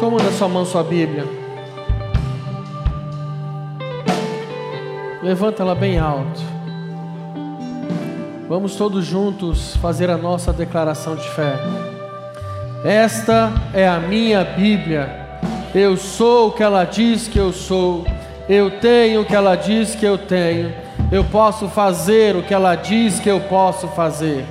[0.00, 1.26] Toma na sua mão sua Bíblia.
[5.22, 6.40] Levanta ela bem alto.
[8.48, 11.52] Vamos todos juntos fazer a nossa declaração de fé.
[12.82, 15.38] Esta é a minha Bíblia.
[15.74, 18.06] Eu sou o que ela diz que eu sou.
[18.48, 20.72] Eu tenho o que ela diz que eu tenho.
[21.12, 24.46] Eu posso fazer o que ela diz que eu posso fazer.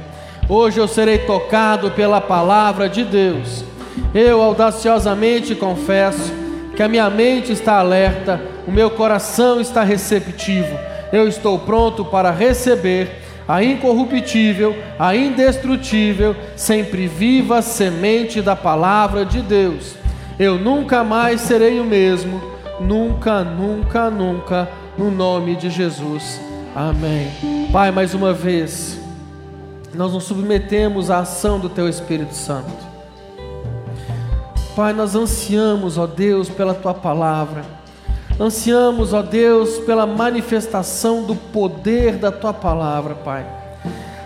[0.48, 3.69] Hoje eu serei tocado pela palavra de Deus.
[4.14, 6.32] Eu audaciosamente confesso
[6.76, 10.78] que a minha mente está alerta, o meu coração está receptivo.
[11.12, 19.42] Eu estou pronto para receber a incorruptível, a indestrutível, sempre viva semente da palavra de
[19.42, 19.96] Deus.
[20.38, 22.40] Eu nunca mais serei o mesmo,
[22.80, 26.40] nunca, nunca, nunca, no nome de Jesus.
[26.76, 27.28] Amém.
[27.72, 29.00] Pai, mais uma vez,
[29.96, 32.89] nós nos submetemos à ação do Teu Espírito Santo.
[34.80, 37.66] Pai, nós ansiamos, ó Deus, pela Tua palavra.
[38.40, 43.46] Ansiamos, ó Deus, pela manifestação do poder da tua palavra, Pai.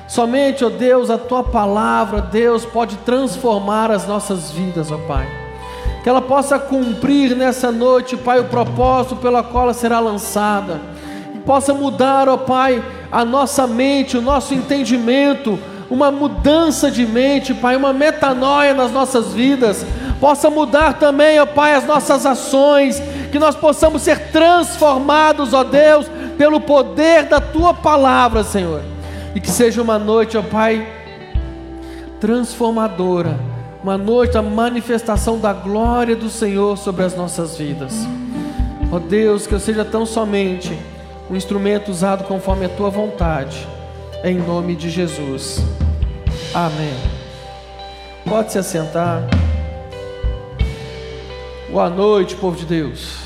[0.08, 5.28] Somente, ó Deus, a tua palavra, Deus, pode transformar as nossas vidas, ó Pai.
[6.04, 10.80] Que ela possa cumprir nessa noite, Pai, o propósito pela qual ela será lançada.
[11.32, 15.58] Que possa mudar, ó Pai, a nossa mente, o nosso entendimento,
[15.90, 19.84] uma mudança de mente, Pai, uma metanoia nas nossas vidas.
[20.24, 22.98] Possa mudar também, ó Pai, as nossas ações
[23.30, 28.82] que nós possamos ser transformados, ó Deus, pelo poder da tua palavra, Senhor.
[29.36, 30.88] E que seja uma noite, ó Pai,
[32.22, 33.38] transformadora,
[33.84, 38.08] uma noite da manifestação da glória do Senhor sobre as nossas vidas.
[38.94, 40.72] Ó Deus, que eu seja tão somente
[41.30, 43.68] um instrumento usado conforme a tua vontade,
[44.24, 45.62] em nome de Jesus.
[46.54, 46.94] Amém.
[48.26, 49.28] Pode se assentar.
[51.74, 53.18] Boa noite, povo de Deus.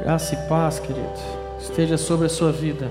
[0.00, 1.12] Graça e paz, querido,
[1.60, 2.90] esteja sobre a sua vida.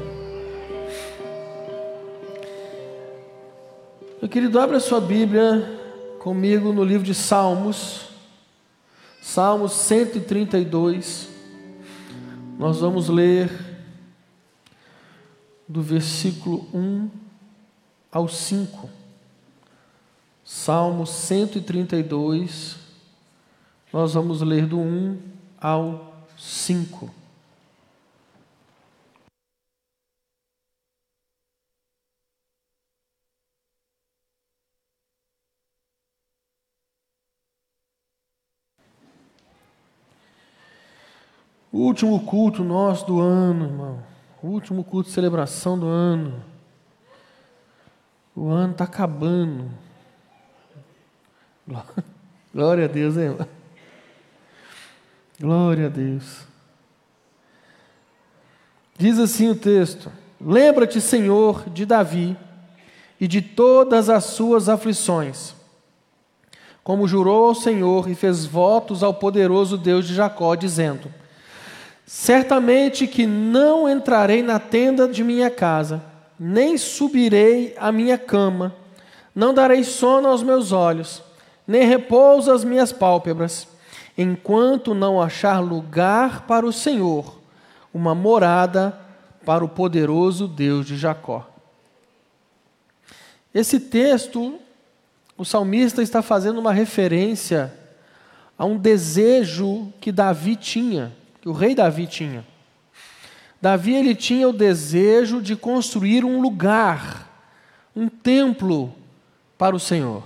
[4.21, 5.79] Meu querido, abra sua Bíblia
[6.19, 8.09] comigo no livro de Salmos,
[9.23, 11.27] Salmos 132.
[12.59, 13.49] Nós vamos ler
[15.67, 17.09] do versículo 1
[18.11, 18.87] ao 5.
[20.45, 22.88] Salmos 132,
[23.91, 25.17] nós vamos ler do 1
[25.59, 27.19] ao 5.
[41.71, 44.03] O último culto nosso do ano, irmão.
[44.41, 46.43] O último culto de celebração do ano.
[48.35, 49.69] O ano está acabando.
[52.53, 53.58] Glória a Deus, hein, irmão?
[55.39, 56.41] Glória a Deus.
[58.97, 62.35] Diz assim o texto: Lembra-te, Senhor, de Davi
[63.21, 65.55] e de todas as suas aflições,
[66.83, 71.09] como jurou ao Senhor e fez votos ao poderoso Deus de Jacó, dizendo:
[72.05, 76.03] Certamente que não entrarei na tenda de minha casa,
[76.37, 78.75] nem subirei à minha cama,
[79.33, 81.23] não darei sono aos meus olhos,
[81.65, 83.78] nem repouso às minhas pálpebras
[84.21, 87.39] enquanto não achar lugar para o Senhor,
[87.93, 88.99] uma morada
[89.45, 91.49] para o poderoso Deus de Jacó.
[93.53, 94.59] Esse texto,
[95.37, 97.73] o salmista está fazendo uma referência
[98.57, 102.45] a um desejo que Davi tinha, que o rei Davi tinha.
[103.61, 107.25] Davi ele tinha o desejo de construir um lugar,
[107.95, 108.93] um templo
[109.57, 110.23] para o Senhor.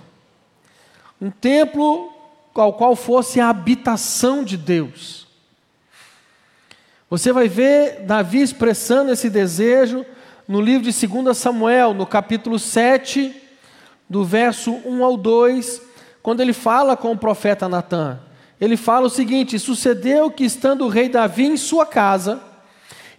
[1.22, 2.13] Um templo
[2.56, 5.28] ao qual fosse a habitação de Deus.
[7.10, 10.06] Você vai ver Davi expressando esse desejo
[10.48, 13.34] no livro de 2 Samuel, no capítulo 7,
[14.10, 15.82] do verso 1 ao 2,
[16.22, 18.20] quando ele fala com o profeta Natã.
[18.60, 22.42] Ele fala o seguinte: Sucedeu que, estando o rei Davi em sua casa,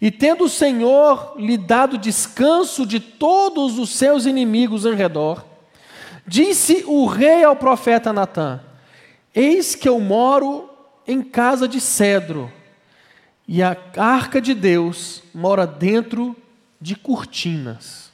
[0.00, 5.44] e tendo o Senhor lhe dado descanso de todos os seus inimigos em redor,
[6.26, 8.60] disse o rei ao profeta Natã:
[9.34, 10.70] Eis que eu moro
[11.06, 12.50] em casa de cedro,
[13.46, 16.34] e a arca de Deus mora dentro
[16.80, 18.10] de cortinas.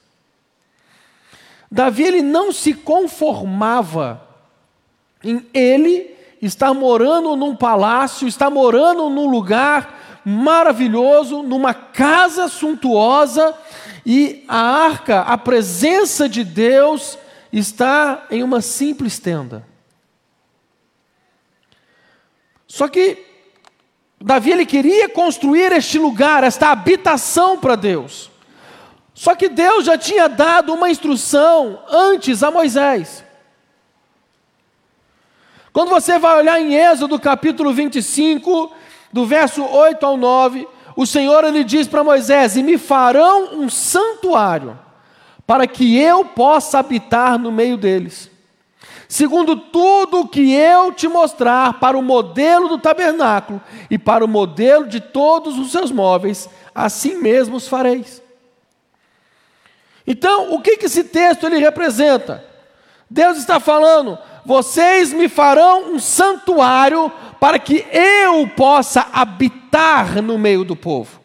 [1.70, 4.26] Davi ele não se conformava
[5.22, 13.54] em ele estar morando num palácio, estar morando num lugar maravilhoso, numa casa suntuosa,
[14.04, 17.18] e a arca, a presença de Deus,
[17.52, 19.69] está em uma simples tenda.
[22.70, 23.18] Só que
[24.20, 28.30] Davi ele queria construir este lugar, esta habitação para Deus.
[29.12, 33.24] Só que Deus já tinha dado uma instrução antes a Moisés.
[35.72, 38.72] Quando você vai olhar em Êxodo capítulo 25,
[39.12, 43.68] do verso 8 ao 9, o Senhor ele diz para Moisés: "E me farão um
[43.68, 44.78] santuário,
[45.44, 48.30] para que eu possa habitar no meio deles."
[49.10, 53.60] Segundo tudo o que eu te mostrar para o modelo do tabernáculo
[53.90, 58.22] e para o modelo de todos os seus móveis, assim mesmo os fareis.
[60.06, 62.44] Então, o que, que esse texto ele representa?
[63.10, 64.16] Deus está falando:
[64.46, 67.10] vocês me farão um santuário
[67.40, 71.20] para que eu possa habitar no meio do povo.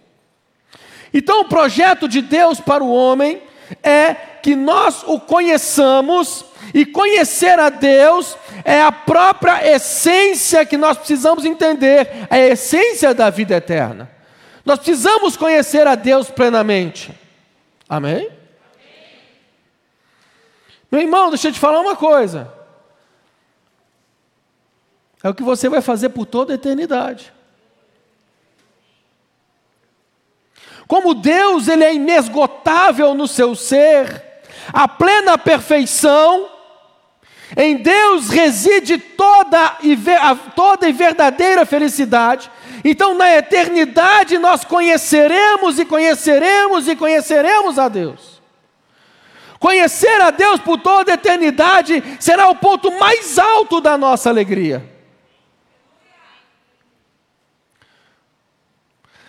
[1.14, 3.44] Então, o projeto de Deus para o homem
[3.84, 10.97] é que nós o conheçamos e conhecer a Deus é a própria essência que nós
[10.97, 14.12] precisamos entender, a essência da vida eterna.
[14.65, 17.13] Nós precisamos conhecer a Deus plenamente.
[17.88, 18.29] Amém?
[20.91, 22.51] Meu irmão, deixa eu te falar uma coisa.
[25.23, 27.33] É o que você vai fazer por toda a eternidade.
[30.88, 34.23] Como Deus, ele é inesgotável no seu ser,
[34.71, 36.50] a plena perfeição,
[37.56, 39.97] em Deus reside toda e,
[40.56, 42.50] toda e verdadeira felicidade.
[42.83, 48.42] Então, na eternidade, nós conheceremos e conheceremos e conheceremos a Deus.
[49.59, 54.83] Conhecer a Deus por toda a eternidade será o ponto mais alto da nossa alegria.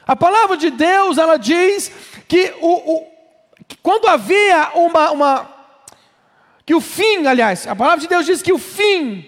[0.06, 1.90] A palavra de Deus, ela diz
[2.28, 3.06] que, o, o
[3.66, 5.55] que quando havia uma, uma
[6.66, 9.24] que o fim, aliás, a palavra de Deus diz que o fim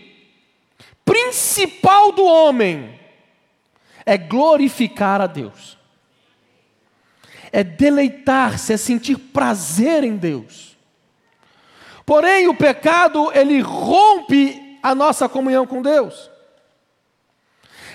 [1.04, 3.00] principal do homem
[4.04, 5.78] é glorificar a Deus,
[7.52, 10.76] é deleitar-se, é sentir prazer em Deus.
[12.04, 16.28] Porém, o pecado, ele rompe a nossa comunhão com Deus.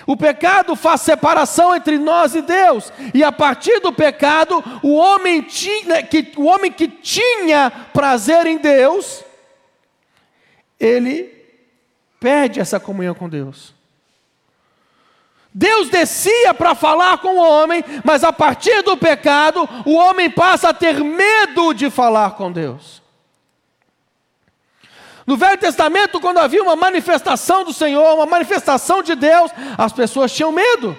[0.06, 5.42] O pecado faz separação entre nós e Deus, e a partir do pecado, o homem,
[5.42, 9.24] tinha, que, o homem que tinha prazer em Deus,
[10.84, 11.32] ele
[12.20, 13.74] perde essa comunhão com Deus.
[15.52, 20.70] Deus descia para falar com o homem, mas a partir do pecado, o homem passa
[20.70, 23.02] a ter medo de falar com Deus.
[25.26, 30.32] No Velho Testamento, quando havia uma manifestação do Senhor, uma manifestação de Deus, as pessoas
[30.32, 30.98] tinham medo.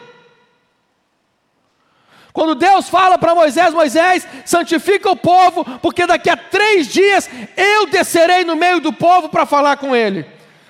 [2.35, 7.87] Quando Deus fala para Moisés: Moisés, santifica o povo, porque daqui a três dias eu
[7.87, 10.25] descerei no meio do povo para falar com ele.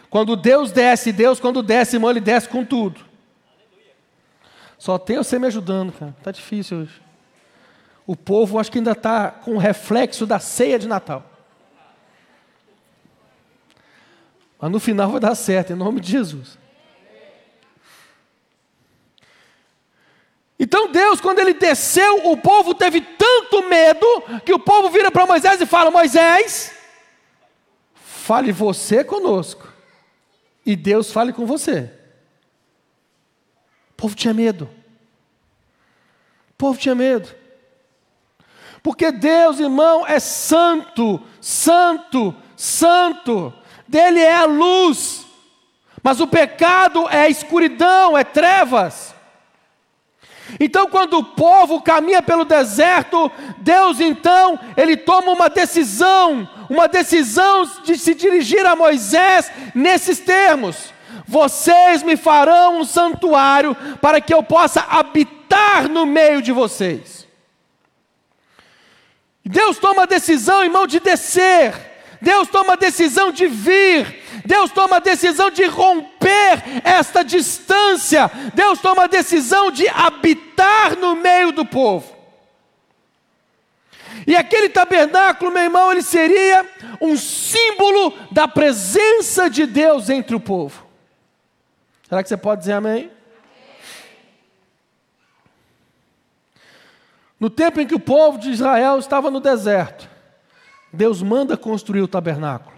[0.08, 3.02] Quando Deus desce, Deus, quando desce, irmão, ele desce com tudo.
[4.78, 6.14] Só tem você me ajudando, cara.
[6.20, 7.02] Está difícil hoje.
[8.06, 11.26] O povo acho que ainda está com o reflexo da ceia de Natal.
[14.62, 16.60] Mas no final vai dar certo, em nome de Jesus.
[20.58, 24.06] Então Deus, quando ele desceu, o povo teve tanto medo
[24.46, 26.74] que o povo vira para Moisés e fala: Moisés,
[27.94, 29.68] fale você conosco,
[30.66, 31.92] e Deus fale com você.
[33.92, 34.70] O povo tinha medo.
[36.52, 37.36] O povo tinha medo.
[38.82, 43.54] Porque Deus, irmão, é santo, santo, santo.
[43.88, 45.26] Dele é a luz.
[46.04, 49.15] Mas o pecado é escuridão, é trevas.
[50.60, 57.70] Então, quando o povo caminha pelo deserto, Deus então, ele toma uma decisão, uma decisão
[57.84, 60.94] de se dirigir a Moisés nesses termos:
[61.28, 67.28] Vocês me farão um santuário para que eu possa habitar no meio de vocês.
[69.44, 71.95] Deus toma a decisão, irmão, de descer.
[72.26, 78.80] Deus toma a decisão de vir, Deus toma a decisão de romper esta distância, Deus
[78.80, 82.16] toma a decisão de habitar no meio do povo.
[84.26, 86.68] E aquele tabernáculo, meu irmão, ele seria
[87.00, 90.84] um símbolo da presença de Deus entre o povo.
[92.10, 93.12] Será que você pode dizer amém?
[97.40, 100.15] No tempo em que o povo de Israel estava no deserto,
[100.96, 102.76] Deus manda construir o tabernáculo.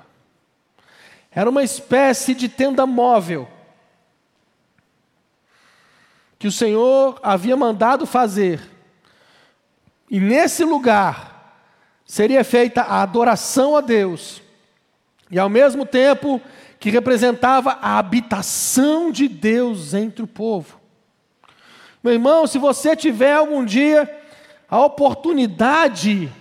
[1.31, 3.47] Era uma espécie de tenda móvel
[6.39, 8.59] que o Senhor havia mandado fazer.
[10.09, 11.63] E nesse lugar
[12.05, 14.41] seria feita a adoração a Deus.
[15.29, 16.41] E ao mesmo tempo
[16.79, 20.79] que representava a habitação de Deus entre o povo.
[22.03, 24.09] Meu irmão, se você tiver algum dia
[24.69, 26.31] a oportunidade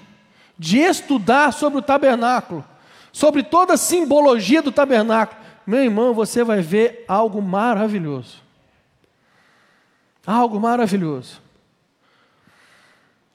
[0.58, 2.64] de estudar sobre o tabernáculo,
[3.12, 8.40] sobre toda a simbologia do tabernáculo, meu irmão, você vai ver algo maravilhoso.
[10.24, 11.40] Algo maravilhoso.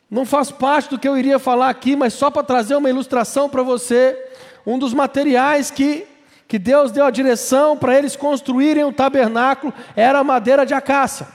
[0.10, 3.50] Não faz parte do que eu iria falar aqui, mas só para trazer uma ilustração
[3.50, 4.18] para você,
[4.66, 6.06] um dos materiais que,
[6.48, 11.28] que Deus deu a direção para eles construírem o tabernáculo era a madeira de acácia.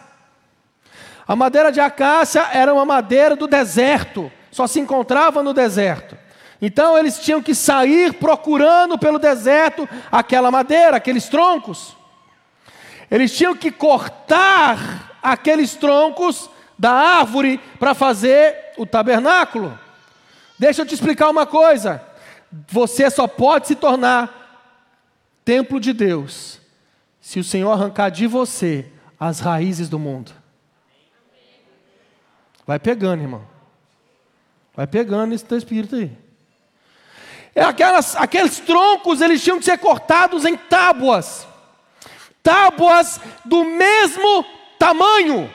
[1.26, 6.16] A madeira de acácia era uma madeira do deserto, só se encontrava no deserto.
[6.62, 11.94] Então eles tinham que sair procurando pelo deserto aquela madeira, aqueles troncos.
[13.10, 16.48] Eles tinham que cortar aqueles troncos
[16.78, 19.78] da árvore para fazer o tabernáculo.
[20.58, 22.02] Deixa eu te explicar uma coisa.
[22.68, 24.72] Você só pode se tornar
[25.44, 26.62] templo de Deus
[27.20, 30.32] se o Senhor arrancar de você as raízes do mundo.
[32.66, 33.55] Vai pegando, irmão.
[34.76, 36.10] Vai pegando esse teu espírito aí.
[37.54, 41.46] É aquelas, aqueles troncos, eles tinham que ser cortados em tábuas.
[42.42, 44.44] Tábuas do mesmo
[44.78, 45.50] tamanho.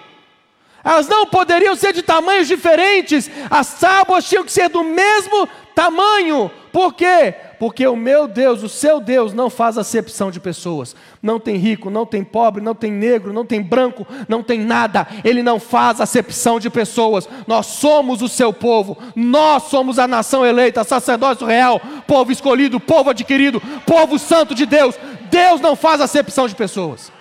[0.84, 3.30] Elas não poderiam ser de tamanhos diferentes.
[3.52, 6.50] As tábuas tinham que ser do mesmo tamanho.
[6.72, 7.34] Por quê?
[7.60, 10.96] Porque o meu Deus, o seu Deus, não faz acepção de pessoas.
[11.22, 15.06] Não tem rico, não tem pobre, não tem negro, não tem branco, não tem nada.
[15.24, 17.28] Ele não faz acepção de pessoas.
[17.46, 18.98] Nós somos o seu povo.
[19.16, 24.96] Nós somos a nação eleita, sacerdócio real, povo escolhido, povo adquirido, povo santo de Deus.
[25.30, 27.12] Deus não faz acepção de pessoas.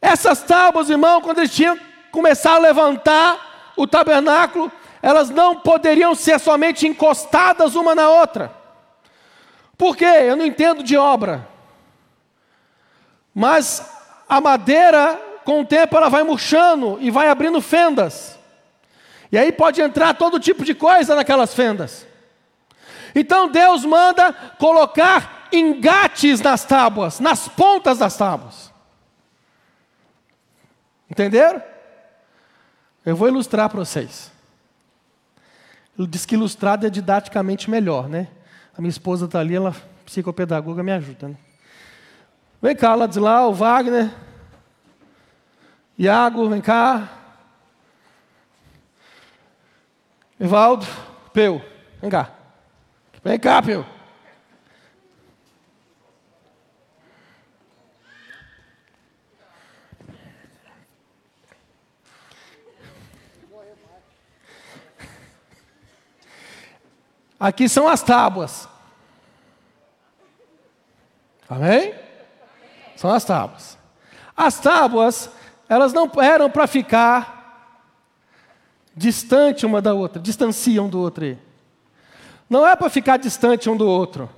[0.00, 1.78] Essas tábuas, irmão, quando eles tinham
[2.10, 4.70] começar a levantar o tabernáculo,
[5.04, 8.50] elas não poderiam ser somente encostadas uma na outra.
[9.76, 10.06] Por quê?
[10.06, 11.46] Eu não entendo de obra.
[13.34, 13.86] Mas
[14.26, 18.38] a madeira, com o tempo, ela vai murchando e vai abrindo fendas.
[19.30, 22.06] E aí pode entrar todo tipo de coisa naquelas fendas.
[23.14, 28.72] Então Deus manda colocar engates nas tábuas, nas pontas das tábuas.
[31.10, 31.62] Entenderam?
[33.04, 34.32] Eu vou ilustrar para vocês.
[35.96, 38.28] Diz que ilustrado é didaticamente melhor, né?
[38.76, 39.74] A minha esposa está ali, ela
[40.04, 41.28] psicopedagoga me ajuda.
[41.28, 41.36] Né?
[42.60, 44.10] Vem cá, lá de lá, o Wagner.
[45.96, 47.08] Iago, vem cá.
[50.40, 50.86] Evaldo,
[51.32, 51.62] Peu,
[52.00, 52.30] vem cá.
[53.22, 53.93] Vem cá, Peu.
[67.38, 68.68] Aqui são as tábuas.
[71.48, 71.94] Amém?
[72.96, 73.78] São as tábuas.
[74.36, 75.30] As tábuas,
[75.68, 77.34] elas não eram para ficar
[78.96, 81.38] distante uma da outra, distanciam do outro.
[82.48, 84.30] Não é para ficar distante um do outro.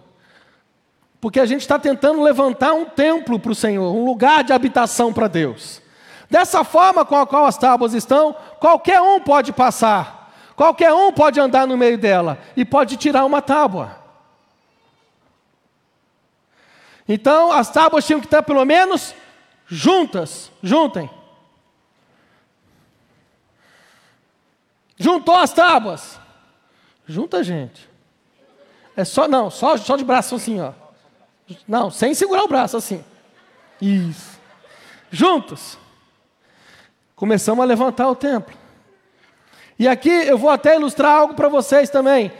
[1.21, 5.13] Porque a gente está tentando levantar um templo para o Senhor, um lugar de habitação
[5.13, 5.83] para Deus.
[6.31, 10.16] Dessa forma com a qual as tábuas estão, qualquer um pode passar.
[10.57, 14.01] Qualquer um pode andar no meio dela e pode tirar uma tábua.
[17.07, 19.15] Então, as tábuas tinham que estar pelo menos
[19.67, 20.51] juntas.
[20.63, 21.11] Juntem.
[24.99, 26.19] Juntou as tábuas.
[27.07, 27.89] Junta, gente.
[28.97, 30.73] É só, não, só, só de braço assim, ó.
[31.69, 33.05] Não, sem segurar o braço assim.
[33.81, 34.41] Isso.
[35.11, 35.79] Juntos.
[37.15, 38.66] Começamos a levantar o templo.
[39.79, 42.33] E aqui eu vou até ilustrar algo para vocês também.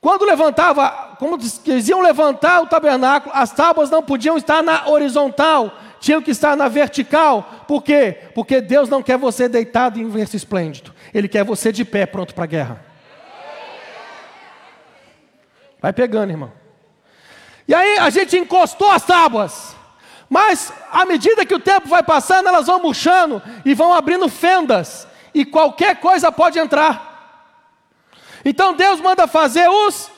[0.00, 5.72] Quando levantava, como eles iam levantar o tabernáculo, as tábuas não podiam estar na horizontal,
[6.00, 7.64] tinham que estar na vertical.
[7.68, 8.16] Por quê?
[8.34, 10.94] Porque Deus não quer você deitado em um verso esplêndido.
[11.12, 12.84] Ele quer você de pé, pronto para a guerra.
[15.80, 16.52] Vai pegando, irmão.
[17.68, 19.76] E aí a gente encostou as tábuas.
[20.30, 25.06] Mas à medida que o tempo vai passando, elas vão murchando e vão abrindo fendas
[25.34, 27.08] e qualquer coisa pode entrar.
[28.44, 30.10] Então Deus manda fazer os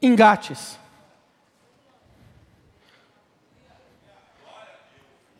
[0.00, 0.78] engates.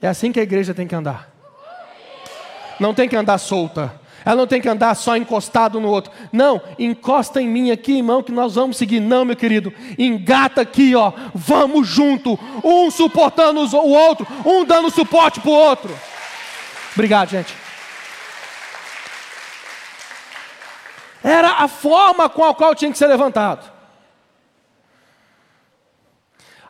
[0.01, 1.31] É assim que a igreja tem que andar.
[2.79, 4.01] Não tem que andar solta.
[4.25, 6.13] Ela não tem que andar só encostado no outro.
[6.33, 8.99] Não, encosta em mim aqui, irmão, que nós vamos seguir.
[8.99, 9.73] Não, meu querido.
[9.97, 11.13] Engata aqui, ó.
[11.33, 12.39] Vamos junto.
[12.65, 15.97] Um suportando o outro, um dando suporte para o outro.
[16.93, 17.66] Obrigado, gente.
[21.27, 23.69] Era a forma com a qual tinha que ser levantado.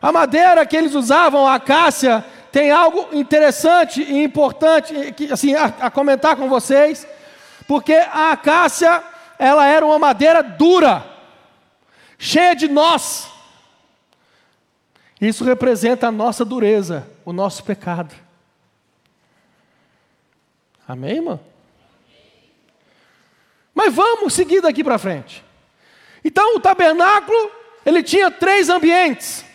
[0.01, 5.65] A madeira que eles usavam, a acácia, tem algo interessante e importante que, assim, a,
[5.65, 7.07] a comentar com vocês,
[7.67, 9.03] porque a acácia
[9.37, 11.05] ela era uma madeira dura,
[12.17, 13.29] cheia de nós.
[15.21, 18.15] Isso representa a nossa dureza, o nosso pecado.
[20.87, 21.39] Amém, irmão?
[23.77, 25.45] Mas vamos seguir daqui para frente.
[26.25, 27.51] Então, o tabernáculo,
[27.85, 29.45] ele tinha três ambientes.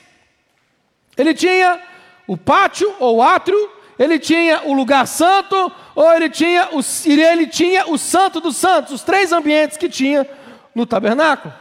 [1.19, 1.83] Ele tinha
[2.25, 7.91] o pátio ou átrio, ele tinha o lugar santo, ou ele tinha o, ele tinha
[7.91, 10.25] o santo dos santos, os três ambientes que tinha
[10.73, 11.52] no tabernáculo.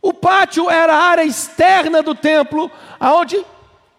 [0.00, 3.44] O pátio era a área externa do templo, aonde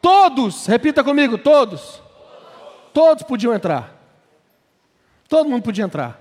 [0.02, 2.02] todos, repita comigo, todos,
[2.94, 3.94] todos podiam entrar.
[5.28, 6.21] Todo mundo podia entrar.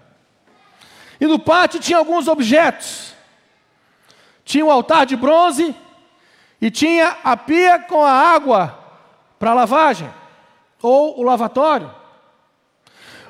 [1.21, 3.15] E no pátio tinha alguns objetos.
[4.45, 5.77] Tinha o altar de bronze
[6.61, 8.79] e tinha a pia com a água
[9.39, 10.12] para lavagem
[10.83, 11.95] ou o lavatório.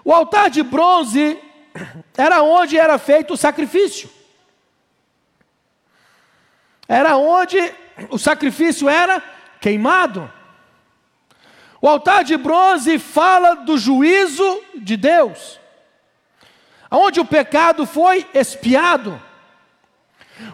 [0.05, 1.39] O altar de bronze
[2.17, 4.09] era onde era feito o sacrifício.
[6.89, 7.59] Era onde
[8.09, 9.23] o sacrifício era
[9.61, 10.33] queimado.
[11.81, 15.60] O altar de bronze fala do juízo de Deus,
[16.91, 19.21] onde o pecado foi expiado.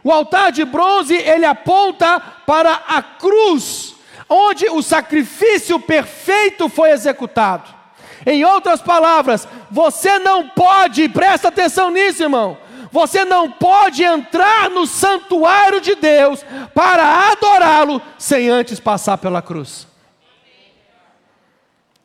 [0.02, 3.94] O altar de bronze ele aponta para a cruz,
[4.28, 7.74] onde o sacrifício perfeito foi executado.
[8.24, 12.58] Em outras palavras, você não pode, presta atenção nisso, irmão.
[12.90, 19.86] Você não pode entrar no santuário de Deus para adorá-lo sem antes passar pela cruz.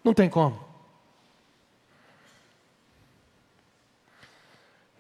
[0.03, 0.70] Não tem como.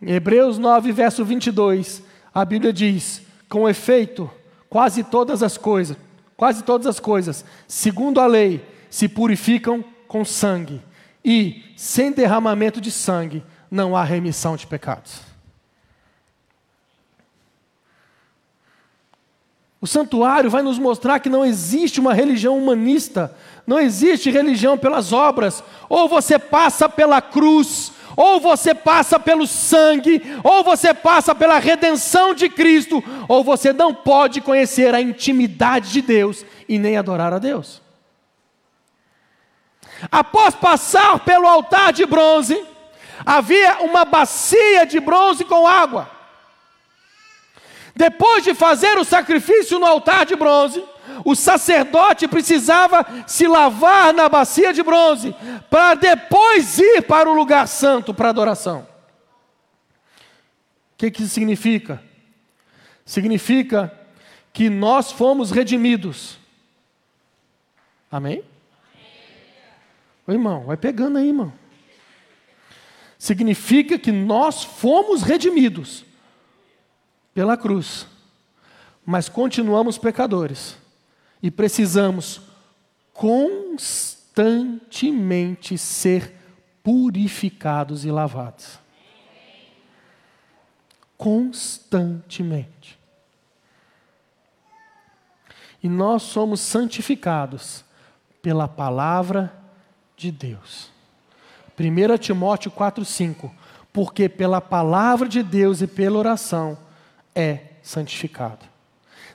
[0.01, 2.01] Em Hebreus 9, verso 22,
[2.33, 4.31] a Bíblia diz: com efeito,
[4.69, 5.95] quase todas as coisas,
[6.35, 10.81] quase todas as coisas, segundo a lei, se purificam com sangue,
[11.23, 15.21] e sem derramamento de sangue não há remissão de pecados.
[19.81, 23.35] O santuário vai nos mostrar que não existe uma religião humanista,
[23.65, 25.63] não existe religião pelas obras.
[25.89, 32.33] Ou você passa pela cruz, ou você passa pelo sangue, ou você passa pela redenção
[32.33, 37.39] de Cristo, ou você não pode conhecer a intimidade de Deus e nem adorar a
[37.39, 37.81] Deus.
[40.11, 42.63] Após passar pelo altar de bronze,
[43.25, 46.09] havia uma bacia de bronze com água.
[47.95, 50.83] Depois de fazer o sacrifício no altar de bronze,
[51.25, 55.35] o sacerdote precisava se lavar na bacia de bronze,
[55.69, 58.87] para depois ir para o lugar santo para adoração.
[60.93, 62.01] O que, que isso significa?
[63.05, 63.91] Significa
[64.53, 66.37] que nós fomos redimidos.
[68.11, 68.43] Amém?
[70.27, 71.53] Ô, irmão, vai pegando aí, irmão.
[73.17, 76.05] Significa que nós fomos redimidos
[77.33, 78.07] pela cruz,
[79.05, 80.80] mas continuamos pecadores
[81.41, 82.41] e precisamos
[83.13, 86.35] constantemente ser
[86.83, 88.77] purificados e lavados.
[91.17, 92.99] Constantemente.
[95.83, 97.83] E nós somos santificados
[98.41, 99.55] pela palavra
[100.15, 100.89] de Deus.
[101.79, 103.51] 1 Timóteo 4,5
[103.91, 106.77] Porque pela palavra de Deus e pela oração
[107.33, 108.70] é santificado.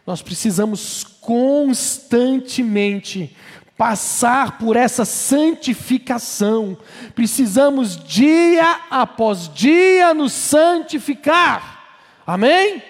[0.06, 3.36] Nós precisamos constantemente
[3.76, 6.78] passar por essa santificação.
[7.14, 11.84] Precisamos dia após dia nos santificar.
[12.24, 12.82] Amém?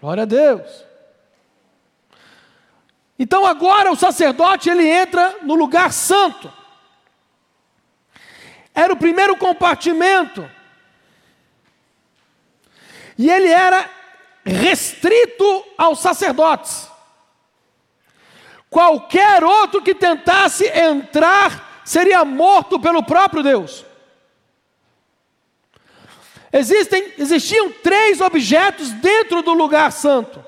[0.00, 0.86] Glória a Deus.
[3.18, 6.52] Então agora o sacerdote ele entra no lugar santo.
[8.72, 10.48] Era o primeiro compartimento
[13.18, 13.90] e ele era
[14.46, 16.88] restrito aos sacerdotes.
[18.70, 23.84] Qualquer outro que tentasse entrar seria morto pelo próprio Deus.
[26.52, 30.44] Existem, existiam três objetos dentro do lugar santo: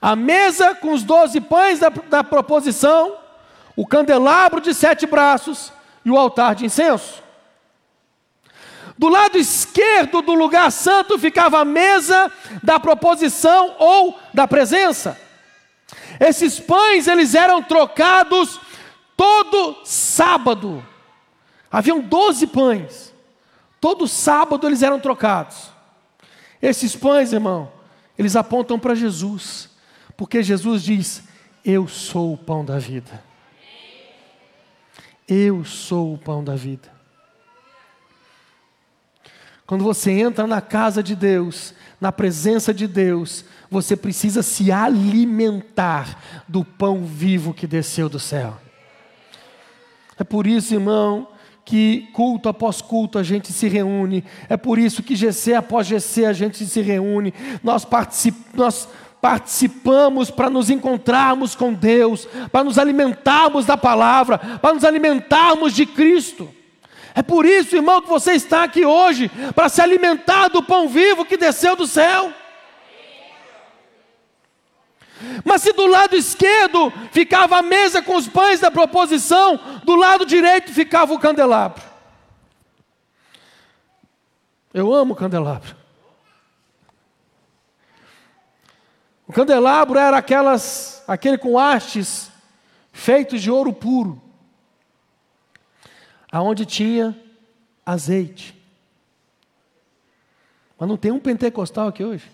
[0.00, 3.16] a mesa com os doze pães da, da proposição,
[3.76, 5.72] o candelabro de sete braços
[6.04, 7.25] e o altar de incenso.
[8.98, 12.32] Do lado esquerdo do lugar santo ficava a mesa
[12.62, 15.20] da proposição ou da presença.
[16.18, 18.58] Esses pães eles eram trocados
[19.16, 20.84] todo sábado.
[21.70, 23.14] Haviam doze pães.
[23.80, 25.70] Todo sábado eles eram trocados.
[26.60, 27.70] Esses pães, irmão,
[28.18, 29.68] eles apontam para Jesus,
[30.16, 31.22] porque Jesus diz:
[31.62, 33.22] Eu sou o pão da vida.
[35.28, 36.95] Eu sou o pão da vida.
[39.66, 46.22] Quando você entra na casa de Deus, na presença de Deus, você precisa se alimentar
[46.46, 48.56] do pão vivo que desceu do céu.
[50.18, 51.28] É por isso, irmão,
[51.64, 54.24] que culto após culto a gente se reúne.
[54.48, 57.34] É por isso que GC após GC a gente se reúne.
[57.62, 58.88] Nós, particip, nós
[59.20, 65.84] participamos para nos encontrarmos com Deus, para nos alimentarmos da palavra, para nos alimentarmos de
[65.84, 66.48] Cristo.
[67.16, 71.24] É por isso, irmão, que você está aqui hoje, para se alimentar do pão vivo
[71.24, 72.30] que desceu do céu.
[75.42, 80.26] Mas se do lado esquerdo ficava a mesa com os pães da proposição, do lado
[80.26, 81.82] direito ficava o candelabro.
[84.74, 85.74] Eu amo o candelabro.
[89.26, 92.30] O candelabro era aquelas, aquele com hastes
[92.92, 94.20] feitos de ouro puro,
[96.30, 97.16] aonde tinha
[97.84, 98.54] azeite.
[100.78, 102.30] Mas não tem um pentecostal aqui hoje?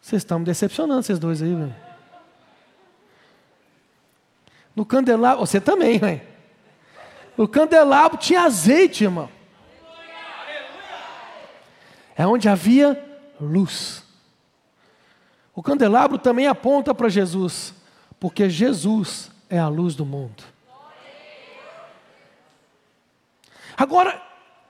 [0.00, 1.74] Vocês estão me decepcionando, vocês dois aí, velho.
[4.74, 6.20] No candelabro, você também, velho.
[7.36, 9.28] No candelabro tinha azeite, irmão.
[12.16, 13.02] É onde havia
[13.38, 14.02] luz.
[15.54, 17.74] O candelabro também aponta para Jesus,
[18.18, 20.44] porque Jesus é a luz do mundo.
[23.76, 24.22] Agora,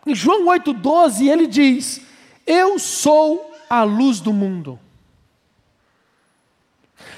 [0.07, 2.01] em João 8,12, ele diz:
[2.47, 4.79] Eu sou a luz do mundo.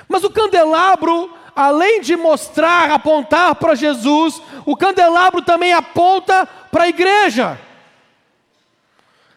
[0.09, 6.89] Mas o candelabro, além de mostrar, apontar para Jesus, o candelabro também aponta para a
[6.89, 7.59] igreja.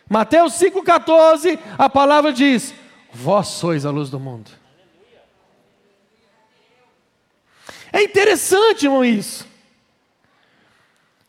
[0.10, 2.74] Mateus 5,14, a palavra diz:
[3.14, 4.52] Vós sois a luz do mundo.
[7.94, 9.51] É interessante, irmão, isso.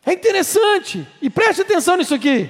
[0.05, 1.07] É interessante.
[1.21, 2.49] E preste atenção nisso aqui.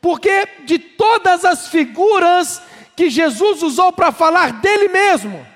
[0.00, 2.62] Porque de todas as figuras
[2.94, 5.46] que Jesus usou para falar dele mesmo,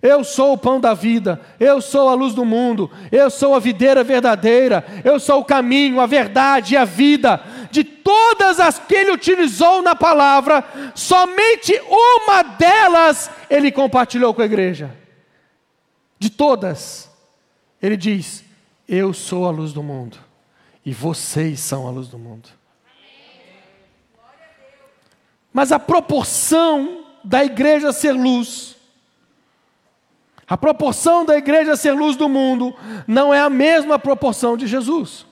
[0.00, 3.58] eu sou o pão da vida, eu sou a luz do mundo, eu sou a
[3.58, 7.42] videira verdadeira, eu sou o caminho, a verdade e a vida.
[7.70, 14.46] De todas as que ele utilizou na palavra, somente uma delas ele compartilhou com a
[14.46, 14.94] igreja.
[16.18, 17.10] De todas,
[17.82, 18.45] ele diz:
[18.88, 20.18] Eu sou a luz do mundo,
[20.84, 22.48] e vocês são a luz do mundo.
[25.52, 28.76] Mas a proporção da igreja ser luz,
[30.46, 32.74] a proporção da igreja ser luz do mundo
[33.06, 35.26] não é a mesma proporção de Jesus.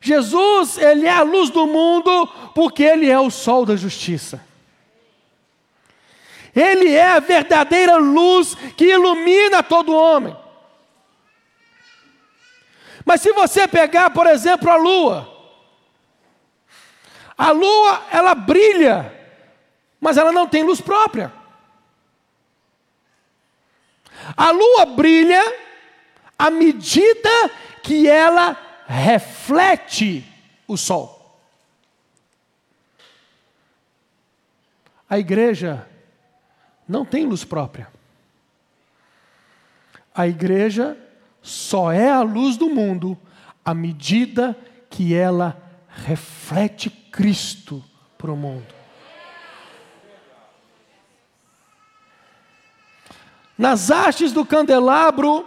[0.00, 4.42] Jesus, ele é a luz do mundo porque ele é o sol da justiça.
[6.56, 10.36] Ele é a verdadeira luz que ilumina todo homem.
[13.04, 15.40] Mas se você pegar, por exemplo, a lua,
[17.36, 19.12] a lua ela brilha,
[20.00, 21.32] mas ela não tem luz própria.
[24.36, 25.42] A lua brilha
[26.38, 27.30] à medida
[27.82, 30.24] que ela reflete
[30.66, 31.20] o sol.
[35.08, 35.88] A igreja
[36.86, 37.88] não tem luz própria.
[40.14, 40.96] A igreja
[41.42, 43.18] só é a luz do mundo
[43.64, 44.56] à medida
[44.88, 47.82] que ela reflete Cristo
[48.16, 48.66] para o mundo.
[53.56, 55.46] Nas hastes do candelabro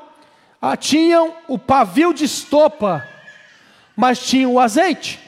[0.61, 3.07] ah, tinham o pavio de estopa,
[3.95, 5.19] mas tinham o azeite.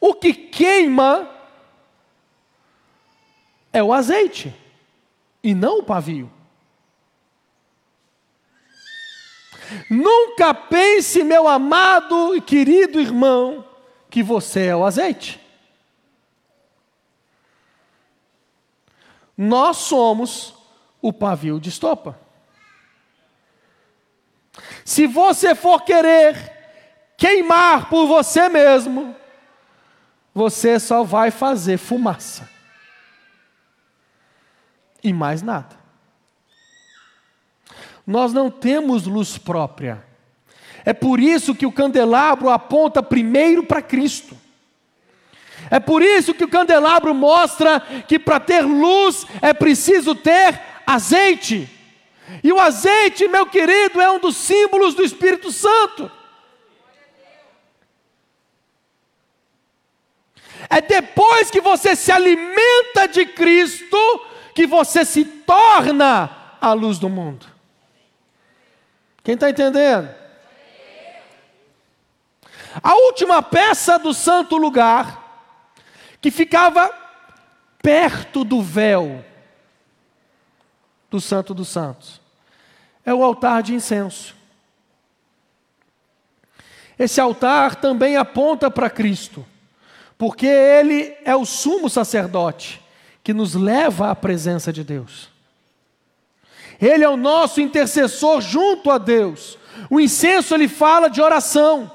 [0.00, 1.28] O que queima
[3.72, 4.54] é o azeite
[5.42, 6.30] e não o pavio.
[9.90, 13.64] Nunca pense, meu amado e querido irmão,
[14.10, 15.40] que você é o azeite.
[19.36, 20.54] Nós somos
[21.02, 22.18] o pavio de estopa.
[24.84, 26.52] Se você for querer
[27.16, 29.14] queimar por você mesmo,
[30.32, 32.48] você só vai fazer fumaça.
[35.02, 35.83] E mais nada.
[38.06, 40.04] Nós não temos luz própria.
[40.84, 44.36] É por isso que o candelabro aponta primeiro para Cristo.
[45.70, 51.68] É por isso que o candelabro mostra que para ter luz é preciso ter azeite.
[52.42, 55.48] E o azeite, meu querido, é um dos símbolos do Espírito
[60.68, 63.96] É depois que você se alimenta de Cristo
[64.54, 67.53] que você se torna a luz do mundo.
[69.24, 70.14] Quem está entendendo?
[72.82, 75.48] A última peça do santo lugar,
[76.20, 76.92] que ficava
[77.82, 79.24] perto do véu
[81.10, 82.20] do Santo dos Santos,
[83.04, 84.36] é o altar de incenso.
[86.98, 89.44] Esse altar também aponta para Cristo,
[90.18, 92.82] porque ele é o sumo sacerdote
[93.22, 95.33] que nos leva à presença de Deus.
[96.84, 99.58] Ele é o nosso intercessor junto a Deus.
[99.88, 101.90] O incenso ele fala de oração.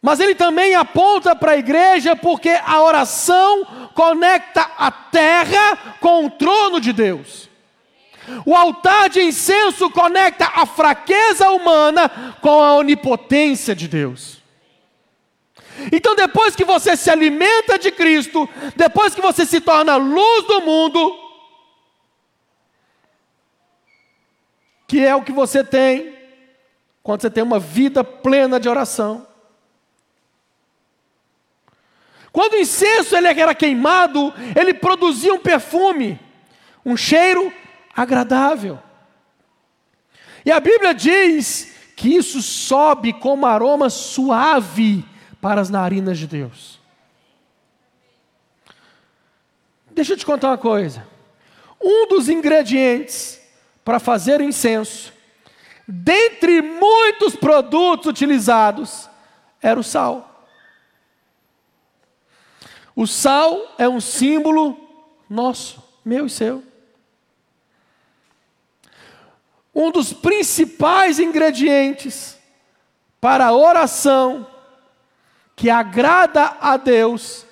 [0.00, 6.30] Mas ele também aponta para a igreja porque a oração conecta a terra com o
[6.30, 7.48] trono de Deus.
[8.44, 12.08] O altar de incenso conecta a fraqueza humana
[12.40, 14.35] com a onipotência de Deus.
[15.92, 20.60] Então, depois que você se alimenta de Cristo, depois que você se torna luz do
[20.62, 21.26] mundo,
[24.86, 26.14] que é o que você tem
[27.02, 29.26] quando você tem uma vida plena de oração.
[32.32, 36.18] Quando o incenso ele era queimado, ele produzia um perfume,
[36.84, 37.52] um cheiro
[37.94, 38.78] agradável.
[40.44, 45.04] E a Bíblia diz que isso sobe como aroma suave
[45.40, 46.80] para as narinas de Deus.
[49.90, 51.06] Deixa eu te contar uma coisa.
[51.80, 53.40] Um dos ingredientes
[53.84, 55.12] para fazer incenso,
[55.86, 59.08] dentre muitos produtos utilizados,
[59.62, 60.48] era o sal.
[62.94, 64.76] O sal é um símbolo
[65.28, 66.62] nosso, meu e seu.
[69.74, 72.38] Um dos principais ingredientes
[73.20, 74.46] para a oração
[75.56, 77.46] que agrada a Deus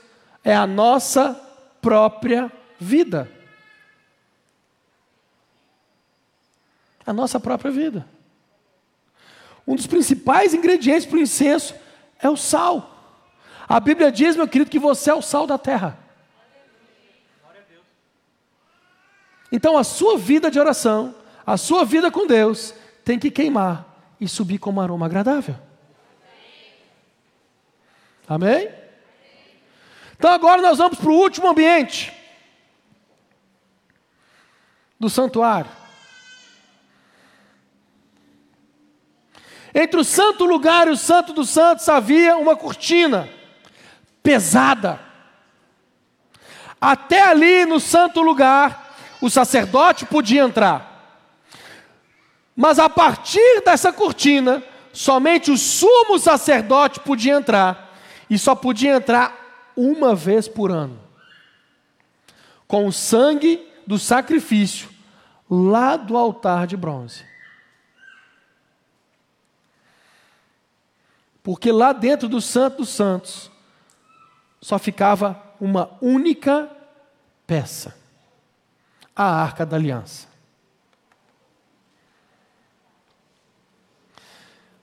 [0.45, 1.35] é a nossa
[1.81, 3.31] própria vida.
[7.07, 8.07] A nossa própria vida.
[9.67, 11.75] Um dos principais ingredientes para o incenso
[12.19, 12.91] é o sal.
[13.67, 15.99] A Bíblia diz, meu querido, que você é o sal da terra.
[19.51, 21.15] Então a sua vida de oração,
[21.47, 25.57] a sua vida com Deus, tem que queimar e subir como aroma agradável.
[28.29, 28.69] Amém?
[30.17, 32.13] Então agora nós vamos para o último ambiente
[34.99, 35.71] do santuário.
[39.75, 43.29] Entre o santo lugar e o santo dos santos havia uma cortina
[44.23, 45.01] pesada.
[46.81, 50.93] Até ali no santo lugar, o sacerdote podia entrar.
[52.57, 57.84] Mas a partir dessa cortina, somente o sumo sacerdote podia entrar
[58.35, 60.99] e só podia entrar uma vez por ano
[62.67, 64.91] com o sangue do sacrifício
[65.49, 67.25] lá do altar de bronze.
[71.45, 73.53] Porque lá dentro do Santo dos Santos
[74.61, 76.69] só ficava uma única
[77.47, 77.97] peça
[79.15, 80.27] a arca da aliança.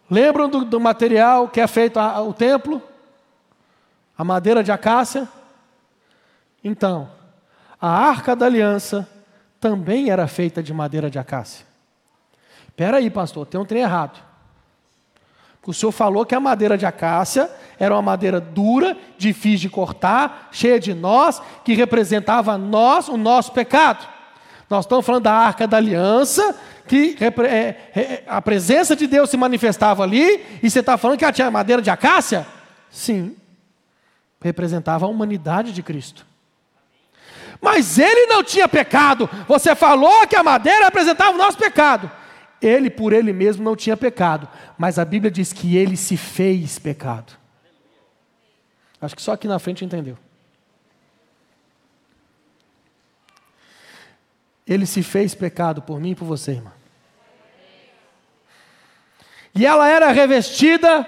[0.10, 2.82] Lembram do, do material que é feito a, o templo?
[4.22, 5.28] A madeira de acácia.
[6.64, 7.10] Então,
[7.82, 9.10] a arca da aliança
[9.60, 11.66] também era feita de madeira de acácia.
[12.68, 14.22] Espera aí, pastor, tem um trem errado.
[15.66, 20.50] O senhor falou que a madeira de acácia era uma madeira dura, difícil de cortar,
[20.52, 24.08] cheia de nós, que representava nós, o nosso pecado.
[24.70, 26.56] Nós estamos falando da arca da aliança,
[26.88, 31.24] que é, é, a presença de Deus se manifestava ali, e você está falando que
[31.24, 32.46] ela tinha madeira de acácia?
[32.92, 33.41] Sim
[34.42, 36.26] representava a humanidade de Cristo.
[37.62, 39.30] Mas ele não tinha pecado.
[39.48, 42.12] Você falou que a madeira representava o nosso pecado.
[42.60, 46.78] Ele por ele mesmo não tinha pecado, mas a Bíblia diz que ele se fez
[46.78, 47.34] pecado.
[49.00, 50.18] Acho que só aqui na frente entendeu.
[54.68, 56.72] Ele se fez pecado por mim e por você, irmã.
[59.56, 61.08] E ela era revestida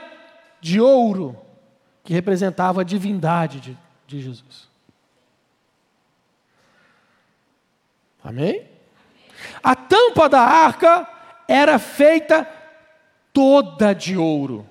[0.60, 1.43] de ouro
[2.04, 4.68] que representava a divindade de, de Jesus.
[8.24, 8.68] Amém?
[9.62, 11.08] A tampa da arca
[11.48, 12.48] era feita
[13.34, 14.68] toda de ouro,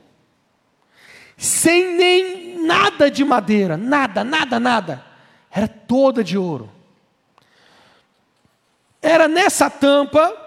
[1.36, 5.04] sem nem nada de madeira, nada, nada, nada.
[5.50, 6.70] Era toda de ouro.
[9.02, 10.38] Era nessa tampa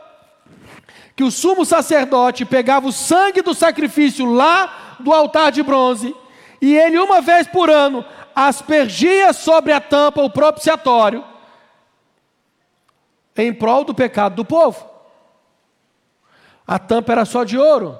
[1.15, 6.15] que o sumo sacerdote pegava o sangue do sacrifício lá do altar de bronze,
[6.61, 11.23] e ele, uma vez por ano, aspergia sobre a tampa o propiciatório,
[13.35, 14.89] em prol do pecado do povo.
[16.65, 17.99] A tampa era só de ouro.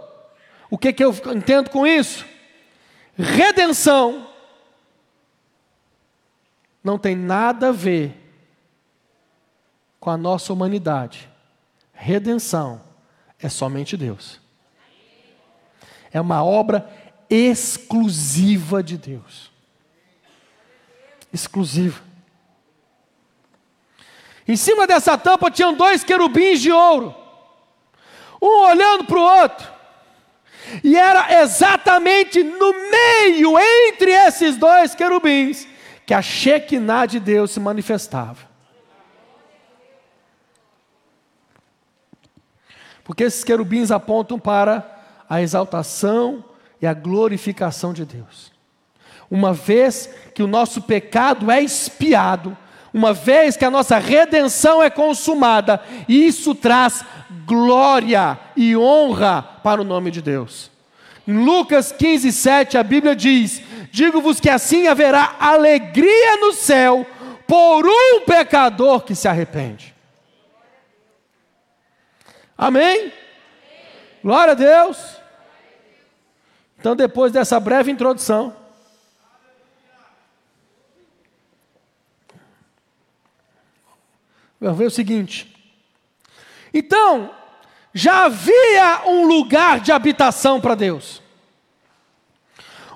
[0.69, 2.25] O que, que eu entendo com isso?
[3.17, 4.27] Redenção
[6.83, 8.21] não tem nada a ver
[9.99, 11.29] com a nossa humanidade.
[11.93, 12.81] Redenção
[13.39, 14.39] é somente Deus.
[16.11, 16.89] É uma obra
[17.29, 19.51] exclusiva de Deus.
[21.33, 22.01] Exclusiva.
[24.47, 27.15] Em cima dessa tampa tinham dois querubins de ouro,
[28.41, 29.67] um olhando para o outro,
[30.83, 35.67] e era exatamente no meio, entre esses dois querubins,
[36.05, 38.45] que a Shekinah de Deus se manifestava.
[43.03, 44.91] Porque esses querubins apontam para
[45.29, 46.43] a exaltação
[46.81, 48.51] e a glorificação de Deus.
[49.29, 52.55] Uma vez que o nosso pecado é expiado,
[52.93, 57.03] uma vez que a nossa redenção é consumada, isso traz
[57.45, 60.71] glória e honra para o nome de Deus.
[61.27, 63.61] Em Lucas 15, 7, a Bíblia diz:
[63.91, 67.05] Digo-vos que assim haverá alegria no céu
[67.47, 69.93] por um pecador que se arrepende.
[72.57, 73.11] Amém?
[74.23, 75.14] Glória a Deus.
[76.85, 78.55] Então, depois dessa breve introdução,
[84.61, 85.51] vamos ver o seguinte.
[86.71, 87.31] Então,
[87.91, 91.23] já havia um lugar de habitação para Deus.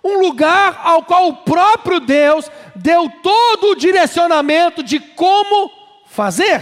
[0.03, 5.71] Um lugar ao qual o próprio Deus deu todo o direcionamento de como
[6.05, 6.61] fazer.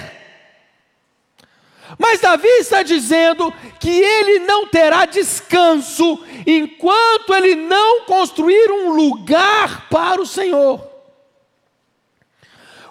[1.97, 9.88] Mas Davi está dizendo que ele não terá descanso enquanto ele não construir um lugar
[9.89, 10.86] para o Senhor.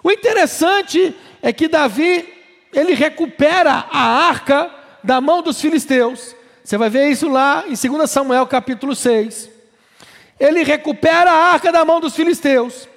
[0.03, 2.33] O interessante é que Davi,
[2.73, 4.71] ele recupera a arca
[5.03, 6.35] da mão dos filisteus.
[6.63, 9.49] Você vai ver isso lá em 2 Samuel capítulo 6.
[10.39, 12.87] Ele recupera a arca da mão dos filisteus.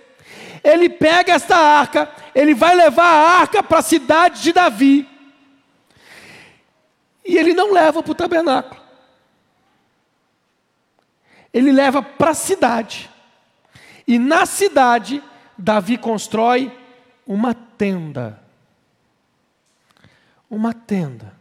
[0.62, 5.08] Ele pega esta arca, ele vai levar a arca para a cidade de Davi.
[7.24, 8.80] E ele não leva para o tabernáculo.
[11.52, 13.10] Ele leva para a cidade.
[14.06, 15.22] E na cidade,
[15.56, 16.76] Davi constrói
[17.26, 18.40] uma tenda.
[20.48, 21.34] Uma tenda.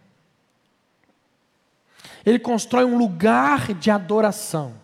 [2.25, 4.75] Ele constrói um lugar de adoração.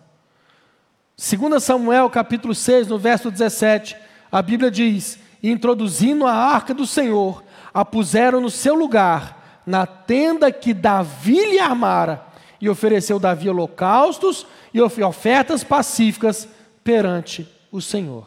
[1.16, 3.96] 2 Samuel capítulo 6, no verso 17,
[4.30, 9.35] a Bíblia diz: Introduzindo a arca do Senhor, a puseram no seu lugar
[9.66, 12.24] na tenda que Davi lhe armara,
[12.60, 16.48] e ofereceu Davi holocaustos e ofertas pacíficas
[16.82, 18.26] perante o Senhor.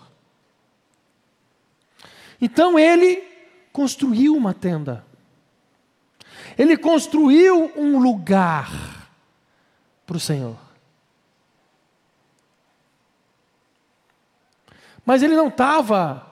[2.41, 3.23] Então ele
[3.71, 5.06] construiu uma tenda.
[6.58, 9.10] Ele construiu um lugar
[10.06, 10.58] para o Senhor.
[15.06, 16.25] Mas ele não estava,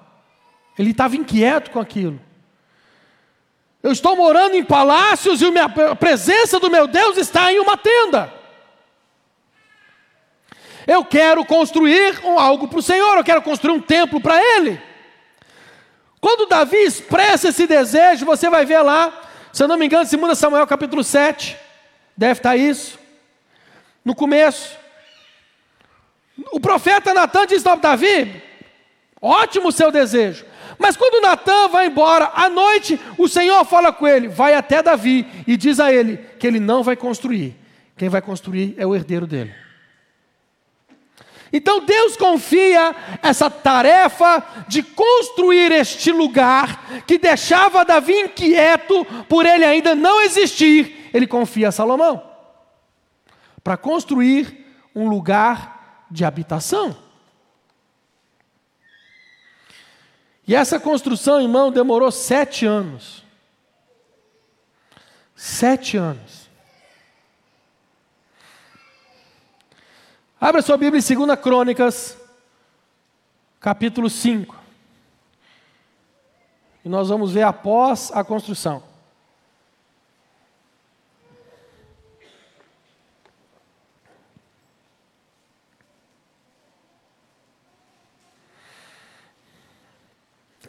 [0.78, 2.20] ele estava inquieto com aquilo.
[3.82, 8.34] Eu estou morando em palácios e a presença do meu Deus está em uma tenda.
[10.88, 14.82] Eu quero construir algo para o Senhor, eu quero construir um templo para Ele.
[16.20, 19.22] Quando Davi expressa esse desejo, você vai ver lá,
[19.54, 21.58] se eu não me engano, 2 Samuel capítulo 7,
[22.16, 22.98] deve estar isso,
[24.04, 24.76] no começo.
[26.52, 28.42] O profeta Natan diz para Davi:
[29.22, 30.46] ótimo o seu desejo,
[30.78, 35.26] mas quando Natan vai embora, à noite, o Senhor fala com ele: vai até Davi
[35.48, 37.56] e diz a ele que ele não vai construir.
[37.96, 39.54] Quem vai construir é o herdeiro dele.
[41.52, 49.66] Então Deus confia essa tarefa de construir este lugar que deixava Davi inquieto por ele
[49.66, 51.10] ainda não existir.
[51.14, 52.22] Ele confia a Salomão
[53.64, 57.07] para construir um lugar de habitação.
[60.48, 63.22] E essa construção, irmão, demorou sete anos.
[65.36, 66.48] Sete anos.
[70.40, 72.18] Abra sua Bíblia em 2 Crônicas,
[73.60, 74.56] capítulo 5.
[76.86, 78.87] E nós vamos ver após a construção.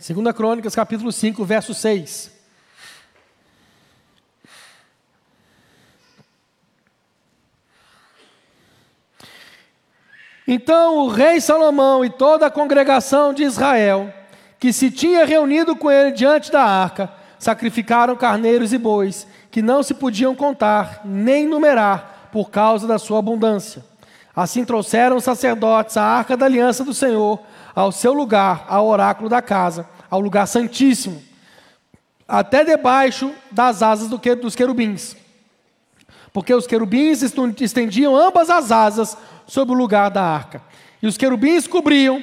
[0.08, 2.30] Segunda Crônicas, capítulo 5, verso 6.
[10.46, 14.10] Então o rei Salomão e toda a congregação de Israel,
[14.58, 19.82] que se tinha reunido com ele diante da arca, sacrificaram carneiros e bois, que não
[19.82, 23.84] se podiam contar nem numerar por causa da sua abundância.
[24.34, 27.40] Assim trouxeram os sacerdotes a arca da aliança do Senhor
[27.74, 31.22] ao seu lugar, ao oráculo da casa, ao lugar santíssimo,
[32.26, 35.16] até debaixo das asas do que, dos querubins.
[36.32, 37.22] Porque os querubins
[37.60, 40.62] estendiam ambas as asas sobre o lugar da arca.
[41.02, 42.22] E os querubins cobriam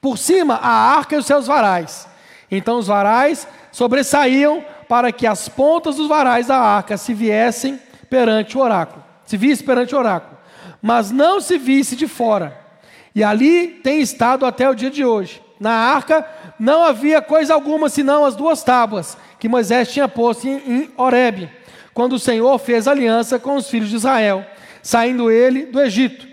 [0.00, 2.08] por cima a arca e os seus varais.
[2.50, 7.80] Então os varais sobressaíam para que as pontas dos varais da arca se viessem
[8.10, 10.36] perante o oráculo, se visse perante o oráculo,
[10.82, 12.60] mas não se visse de fora.
[13.14, 15.41] E ali tem estado até o dia de hoje.
[15.62, 16.26] Na arca
[16.58, 21.48] não havia coisa alguma senão as duas tábuas que Moisés tinha posto em, Horebe,
[21.94, 24.44] quando o Senhor fez aliança com os filhos de Israel,
[24.82, 26.26] saindo ele do Egito.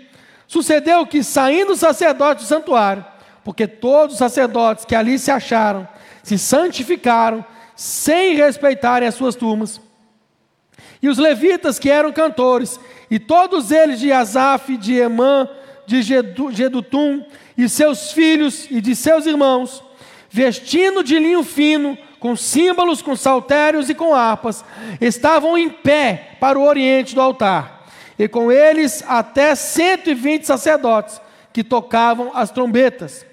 [0.48, 3.04] Sucedeu que, saindo os sacerdotes do santuário,
[3.44, 5.86] porque todos os sacerdotes que ali se acharam
[6.24, 7.44] se santificaram
[7.76, 9.80] sem respeitarem as suas turmas.
[11.00, 15.48] E os levitas que eram cantores, e todos eles de Asaf, de Emã,
[15.86, 17.24] de Gedutum,
[17.60, 19.84] e seus filhos e de seus irmãos,
[20.30, 24.64] vestindo de linho fino, com símbolos, com saltérios e com harpas,
[24.98, 27.86] estavam em pé para o oriente do altar,
[28.18, 31.20] e com eles até 120 sacerdotes
[31.52, 33.26] que tocavam as trombetas.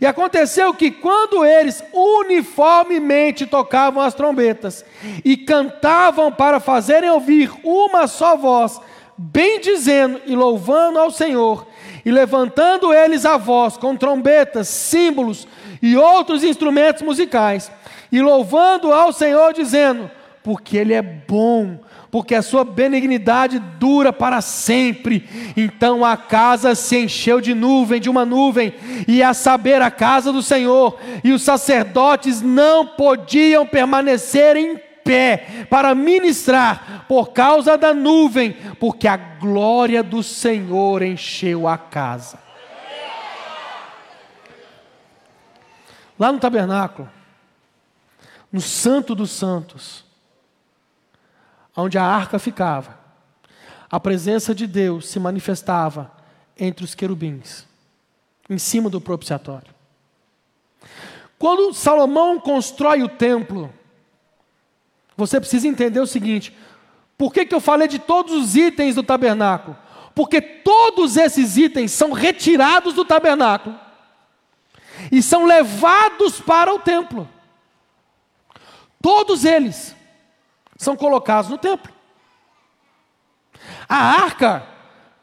[0.00, 4.82] E aconteceu que quando eles uniformemente tocavam as trombetas
[5.22, 8.80] e cantavam para fazerem ouvir uma só voz,
[9.16, 11.66] bendizendo e louvando ao Senhor,
[12.04, 15.48] e levantando eles a voz com trombetas, símbolos
[15.80, 17.70] e outros instrumentos musicais,
[18.12, 20.10] e louvando ao Senhor, dizendo:
[20.42, 21.78] Porque Ele é bom,
[22.10, 25.28] porque a sua benignidade dura para sempre.
[25.56, 28.72] Então a casa se encheu de nuvem, de uma nuvem,
[29.08, 35.66] e a saber a casa do Senhor, e os sacerdotes não podiam permanecer em pé
[35.68, 42.42] para ministrar por causa da nuvem, porque a glória do Senhor encheu a casa.
[46.18, 47.10] Lá no tabernáculo,
[48.50, 50.04] no Santo dos Santos,
[51.76, 52.98] onde a arca ficava,
[53.90, 56.10] a presença de Deus se manifestava
[56.58, 57.66] entre os querubins,
[58.48, 59.74] em cima do propiciatório.
[61.38, 63.72] Quando Salomão constrói o templo,
[65.16, 66.56] você precisa entender o seguinte:
[67.16, 69.76] por que, que eu falei de todos os itens do tabernáculo?
[70.14, 73.78] Porque todos esses itens são retirados do tabernáculo
[75.10, 77.28] e são levados para o templo.
[79.02, 79.94] Todos eles
[80.78, 81.92] são colocados no templo.
[83.88, 84.66] A arca,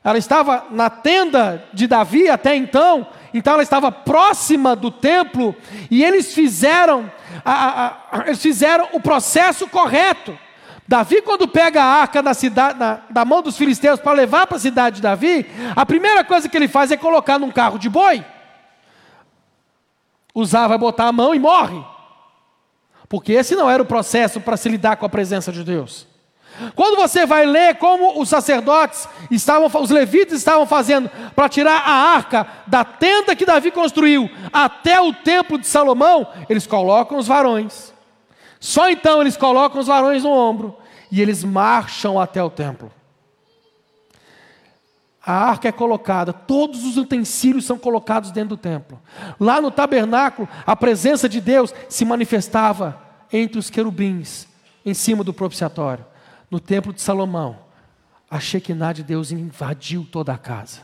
[0.04, 5.56] ela estava na tenda de Davi até então, então ela estava próxima do templo
[5.90, 7.12] e eles fizeram,
[7.44, 10.38] a, a, eles fizeram o processo correto.
[10.88, 14.58] Davi, quando pega a arca da, cidade, da, da mão dos filisteus para levar para
[14.58, 17.90] a cidade de Davi, a primeira coisa que ele faz é colocar num carro de
[17.90, 18.26] boi.
[20.36, 21.82] Usar, vai botar a mão e morre.
[23.08, 26.11] Porque esse não era o processo para se lidar com a presença de Deus.
[26.76, 31.92] Quando você vai ler como os sacerdotes estavam, os levitas estavam fazendo para tirar a
[32.16, 37.94] arca da tenda que Davi construiu até o templo de Salomão, eles colocam os varões.
[38.60, 40.78] Só então eles colocam os varões no ombro
[41.12, 42.92] e eles marcham até o templo.
[45.24, 49.00] A arca é colocada, todos os utensílios são colocados dentro do templo.
[49.40, 53.00] Lá no tabernáculo, a presença de Deus se manifestava
[53.32, 54.48] entre os querubins,
[54.84, 56.11] em cima do propiciatório
[56.52, 57.58] no templo de Salomão,
[58.30, 60.82] a Shekinah de Deus invadiu toda a casa.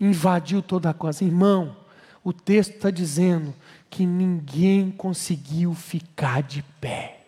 [0.00, 1.24] Invadiu toda a casa.
[1.24, 1.76] Irmão,
[2.24, 3.54] o texto está dizendo
[3.90, 7.26] que ninguém conseguiu ficar de pé.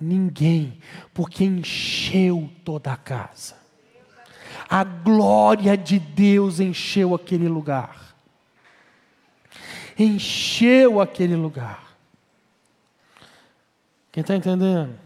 [0.00, 0.78] Ninguém,
[1.12, 3.56] porque encheu toda a casa.
[4.68, 8.14] A glória de Deus encheu aquele lugar.
[9.98, 11.87] Encheu aquele lugar.
[14.18, 14.98] Quem está entendendo?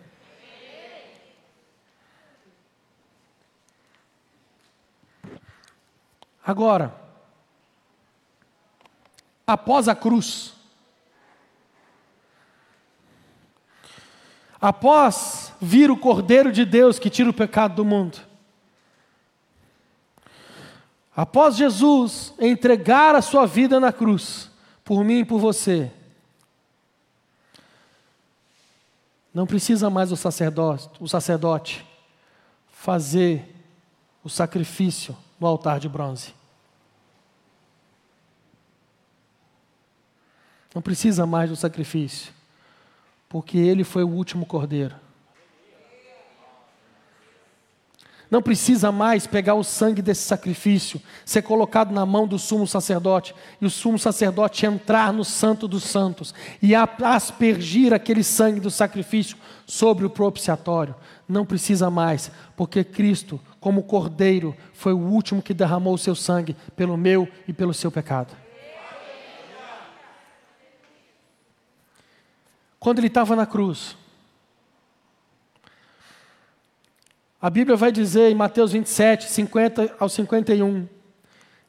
[6.43, 6.99] Agora,
[9.47, 10.55] após a cruz,
[14.59, 18.19] após vir o Cordeiro de Deus que tira o pecado do mundo,
[21.15, 24.51] após Jesus entregar a sua vida na cruz,
[24.83, 25.93] por mim e por você,
[29.33, 31.87] Não precisa mais o sacerdote, o sacerdote
[32.71, 33.55] fazer
[34.23, 36.35] o sacrifício no altar de bronze.
[40.75, 42.33] Não precisa mais do sacrifício,
[43.29, 44.95] porque ele foi o último cordeiro.
[48.33, 53.35] Não precisa mais pegar o sangue desse sacrifício, ser colocado na mão do sumo sacerdote,
[53.61, 59.37] e o sumo sacerdote entrar no Santo dos Santos e aspergir aquele sangue do sacrifício
[59.67, 60.95] sobre o propiciatório.
[61.29, 66.57] Não precisa mais, porque Cristo, como cordeiro, foi o último que derramou o seu sangue
[66.75, 68.35] pelo meu e pelo seu pecado.
[72.81, 73.95] Quando ele estava na cruz,
[77.43, 80.89] A Bíblia vai dizer em Mateus 27, 50 ao 51,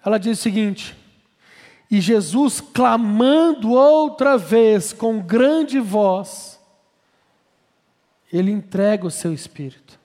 [0.06, 0.96] ela diz o seguinte:
[1.90, 6.62] E Jesus, clamando outra vez com grande voz,
[8.32, 10.00] ele entrega o seu espírito.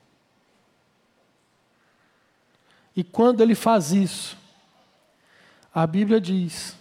[2.95, 4.35] E quando ele faz isso,
[5.71, 6.75] a Bíblia diz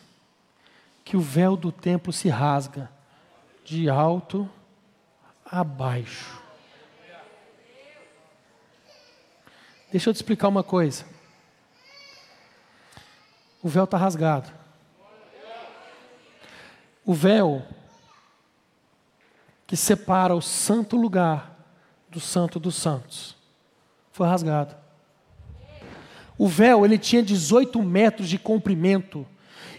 [1.04, 2.90] que o véu do templo se rasga
[3.66, 4.48] de alto
[5.44, 6.37] a baixo.
[9.90, 11.04] Deixa eu te explicar uma coisa.
[13.62, 14.50] O véu está rasgado.
[17.04, 17.62] O véu
[19.66, 21.56] que separa o santo lugar
[22.08, 23.36] do santo dos santos
[24.12, 24.76] foi rasgado.
[26.36, 29.26] O véu ele tinha 18 metros de comprimento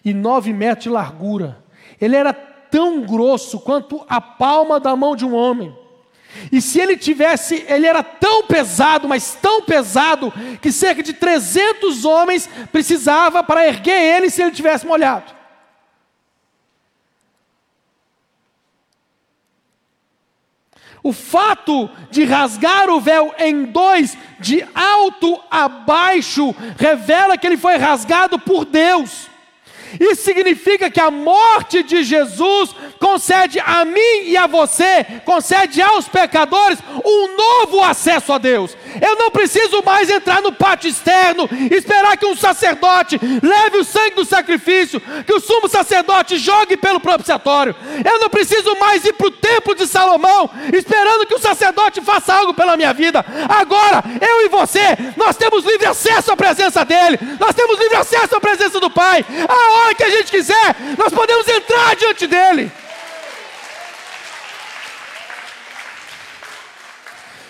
[0.03, 1.63] e 9 metros de largura.
[2.01, 5.75] Ele era tão grosso quanto a palma da mão de um homem.
[6.51, 12.05] E se ele tivesse, ele era tão pesado, mas tão pesado, que cerca de 300
[12.05, 15.39] homens precisava para erguer ele se ele tivesse molhado.
[21.01, 27.57] O fato de rasgar o véu em dois, de alto a baixo, revela que ele
[27.57, 29.29] foi rasgado por Deus.
[29.99, 36.07] Isso significa que a morte de Jesus concede a mim e a você, concede aos
[36.07, 38.75] pecadores um novo acesso a Deus.
[39.01, 44.15] Eu não preciso mais entrar no pátio externo, esperar que um sacerdote leve o sangue
[44.15, 47.75] do sacrifício, que o sumo sacerdote jogue pelo propiciatório.
[48.03, 52.33] Eu não preciso mais ir para o templo de Salomão, esperando que o sacerdote faça
[52.33, 53.25] algo pela minha vida.
[53.47, 58.35] Agora, eu e você, nós temos livre acesso à presença dele, nós temos livre acesso
[58.35, 59.25] à presença do Pai.
[59.47, 62.71] A hora que a gente quiser, nós podemos entrar diante dele.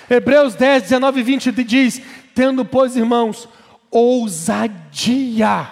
[0.10, 2.02] Hebreus 10, 19 e 20 diz:
[2.34, 3.48] Tendo, pois, irmãos,
[3.92, 5.68] ousadia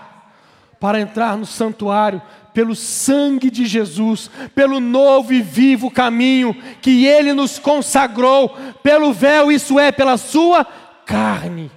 [0.80, 2.22] para entrar no santuário
[2.54, 8.50] pelo sangue de Jesus, pelo novo e vivo caminho que ele nos consagrou,
[8.82, 10.66] pelo véu, isso é, pela sua
[11.06, 11.72] carne.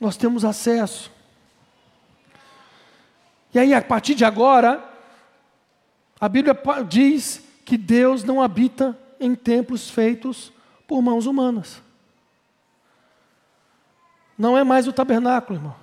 [0.00, 1.12] Nós temos acesso.
[3.52, 4.82] E aí, a partir de agora,
[6.18, 10.52] a Bíblia diz que Deus não habita em templos feitos
[10.88, 11.82] por mãos humanas.
[14.38, 15.76] Não é mais o tabernáculo, irmão.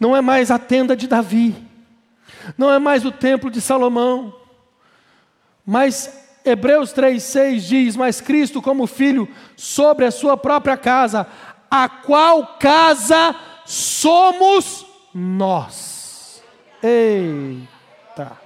[0.00, 1.54] Não é mais a tenda de Davi.
[2.56, 4.34] Não é mais o templo de Salomão.
[5.66, 11.26] Mas Hebreus 3,6 diz: Mas Cristo, como filho, sobre a sua própria casa,
[11.70, 16.42] a qual casa somos nós.
[16.82, 18.38] Eita.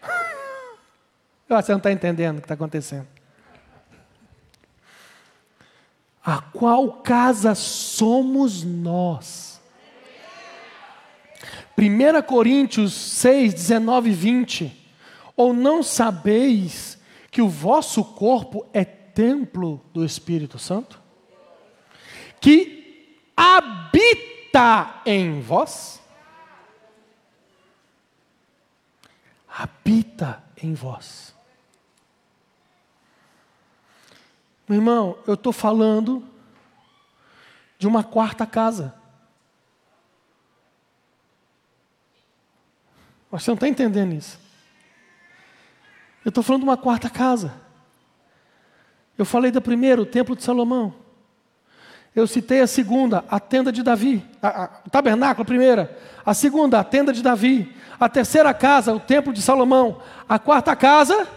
[1.48, 3.06] Você não está entendendo o que está acontecendo.
[6.24, 9.60] A qual casa somos nós?
[11.76, 14.82] 1 Coríntios 6, 19 e 20.
[15.36, 16.96] Ou não sabeis
[17.30, 18.84] que o vosso corpo é
[19.14, 21.00] templo do Espírito Santo,
[22.40, 26.00] que habita em vós.
[29.48, 31.34] Habita em vós.
[34.68, 36.26] Meu irmão, eu estou falando
[37.78, 38.94] de uma quarta casa.
[43.30, 44.38] Você não está entendendo isso.
[46.24, 47.60] Eu estou falando de uma quarta casa.
[49.22, 50.92] Eu falei da primeira, o templo de Salomão.
[52.12, 55.96] Eu citei a segunda, a tenda de Davi, a, a, o tabernáculo, a primeira.
[56.26, 57.72] A segunda, a tenda de Davi.
[58.00, 60.02] A terceira casa, o templo de Salomão.
[60.28, 61.28] A quarta casa.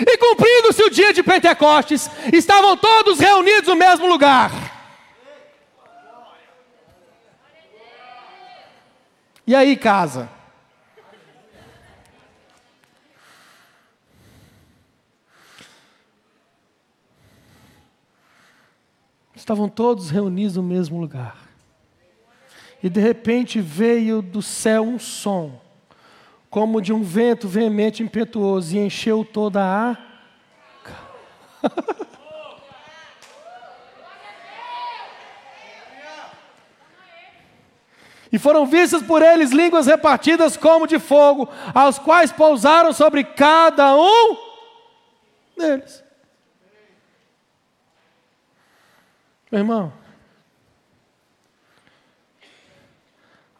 [0.00, 4.50] E cumprindo-se o dia de Pentecostes, estavam todos reunidos no mesmo lugar.
[9.46, 10.35] E aí, casa?
[19.46, 21.36] Estavam todos reunidos no mesmo lugar.
[22.82, 25.60] E de repente veio do céu um som,
[26.50, 29.96] como de um vento veemente impetuoso, e encheu toda a.
[38.32, 43.94] E foram vistas por eles línguas repartidas como de fogo, aos quais pousaram sobre cada
[43.94, 44.36] um
[45.56, 46.04] deles.
[49.50, 49.92] Meu irmão,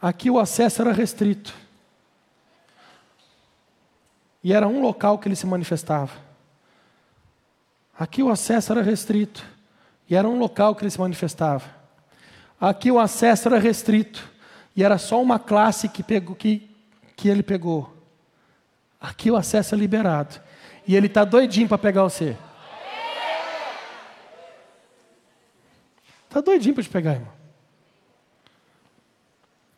[0.03, 1.55] aqui o acesso era restrito.
[4.43, 6.13] E era um local que ele se manifestava.
[7.99, 9.45] Aqui o acesso era restrito.
[10.09, 11.65] E era um local que ele se manifestava.
[12.61, 14.29] Aqui o acesso era restrito.
[14.75, 16.71] E era só uma classe que, pegou, que,
[17.17, 17.93] que ele pegou.
[19.01, 20.41] Aqui o acesso é liberado.
[20.87, 22.37] E ele está doidinho para pegar você.
[26.37, 27.33] Está doidinho para te pegar, irmão.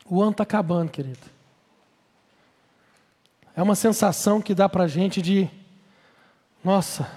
[0.05, 1.21] O ano está acabando, querido.
[3.55, 5.49] É uma sensação que dá para a gente de,
[6.65, 7.09] nossa,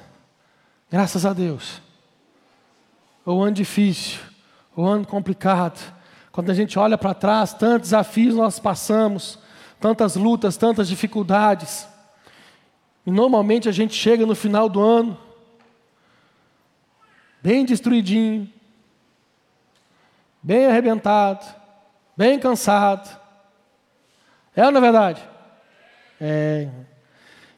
[0.91, 1.81] graças a Deus.
[3.25, 4.19] O ano difícil,
[4.75, 5.91] o ano complicado.
[6.31, 9.39] Quando a gente olha para trás, tantos desafios nós passamos,
[9.79, 11.87] tantas lutas, tantas dificuldades.
[13.07, 15.17] E normalmente a gente chega no final do ano,
[17.41, 18.47] bem destruidinho,
[20.41, 21.45] bem arrebentado,
[22.17, 23.19] bem cansado.
[24.55, 25.29] É ou não é verdade?
[26.19, 26.67] É.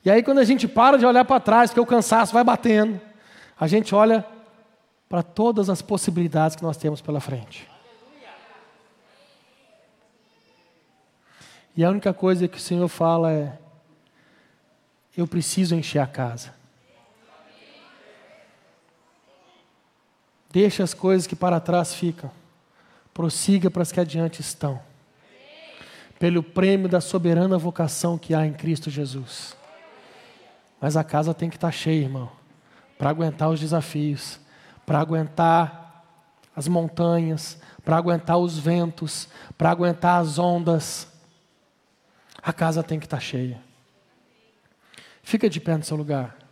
[0.06, 3.00] E aí, quando a gente para de olhar para trás, porque o cansaço vai batendo,
[3.58, 4.26] a gente olha
[5.08, 7.70] para todas as possibilidades que nós temos pela frente.
[11.76, 13.58] E a única coisa que o Senhor fala é:
[15.18, 16.54] eu preciso encher a casa.
[20.52, 22.30] Deixa as coisas que para trás ficam
[23.14, 24.82] prossiga para as que adiante estão,
[26.20, 29.56] pelo prêmio da soberana vocação que há em Cristo Jesus.
[30.82, 32.32] Mas a casa tem que estar cheia, irmão,
[32.98, 34.40] para aguentar os desafios,
[34.86, 36.04] para aguentar
[36.56, 41.08] as montanhas, para aguentar os ventos, para aguentar as ondas.
[42.42, 43.62] A casa tem que estar cheia.
[45.22, 46.43] Fica de pé no seu lugar.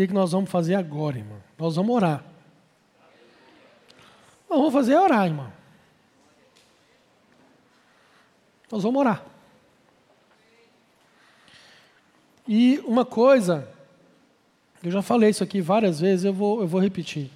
[0.00, 1.42] Que, que nós vamos fazer agora, irmão?
[1.58, 2.24] Nós vamos orar.
[4.48, 5.52] Nós vamos fazer é orar, irmão.
[8.70, 9.22] Nós vamos orar.
[12.48, 13.68] E uma coisa,
[14.82, 17.30] eu já falei isso aqui várias vezes, eu vou, eu vou repetir.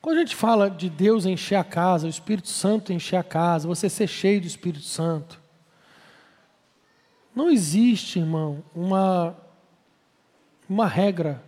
[0.00, 3.68] Quando a gente fala de Deus encher a casa, o Espírito Santo encher a casa,
[3.68, 5.38] você ser cheio do Espírito Santo,
[7.34, 9.36] não existe, irmão, uma
[10.68, 11.42] uma regra,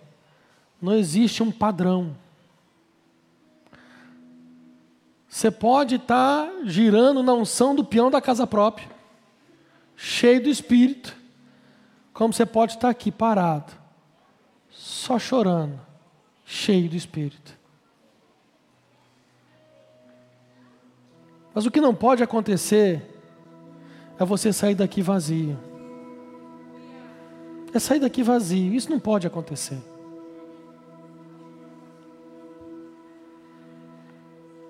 [0.81, 2.17] não existe um padrão.
[5.29, 8.89] Você pode estar girando na unção do peão da casa própria,
[9.97, 11.17] cheio do espírito,
[12.13, 13.73] como você pode estar aqui parado,
[14.71, 15.79] só chorando,
[16.45, 17.57] cheio do espírito.
[21.55, 23.21] Mas o que não pode acontecer
[24.19, 25.68] é você sair daqui vazio
[27.73, 28.73] é sair daqui vazio.
[28.73, 29.79] Isso não pode acontecer.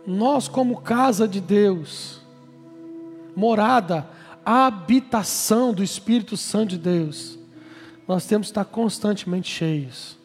[0.06, 2.22] Nós, como casa de Deus,
[3.36, 4.08] morada,
[4.44, 7.38] habitação do Espírito Santo de Deus,
[8.06, 10.16] nós temos que estar constantemente cheios.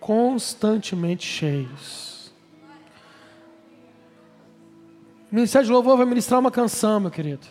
[0.00, 2.32] Constantemente cheios.
[5.30, 7.46] O Ministério de Louvor vai ministrar uma canção, meu querido.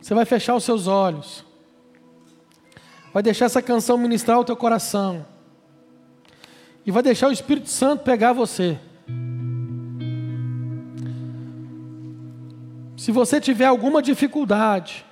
[0.00, 1.44] Você vai fechar os seus olhos
[3.14, 5.24] vai deixar essa canção ministrar o teu coração.
[6.84, 8.76] E vai deixar o Espírito Santo pegar você.
[12.96, 15.06] Se você tiver alguma dificuldade,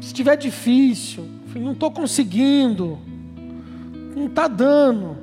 [0.00, 2.98] se estiver difícil, não estou conseguindo,
[4.14, 5.16] não está dando.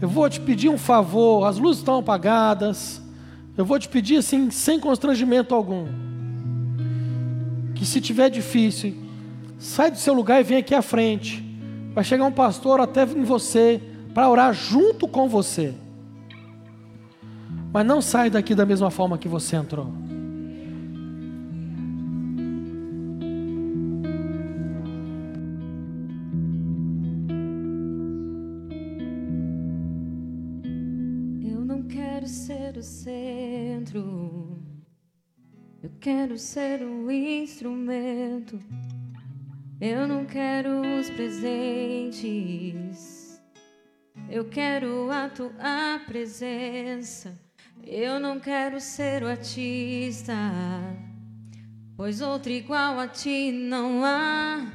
[0.00, 3.02] Eu vou te pedir um favor, as luzes estão apagadas.
[3.54, 6.07] Eu vou te pedir assim, sem constrangimento algum
[7.78, 8.92] que se tiver difícil,
[9.56, 11.44] sai do seu lugar e vem aqui à frente.
[11.94, 13.80] Vai chegar um pastor até em você
[14.12, 15.74] para orar junto com você.
[17.72, 19.92] Mas não sai daqui da mesma forma que você entrou.
[35.98, 38.60] Quero ser o instrumento.
[39.80, 42.48] Eu não quero os presentes.
[44.30, 47.38] Eu quero a tua presença.
[47.84, 50.34] Eu não quero ser o artista,
[51.96, 54.70] pois outro igual a ti não há.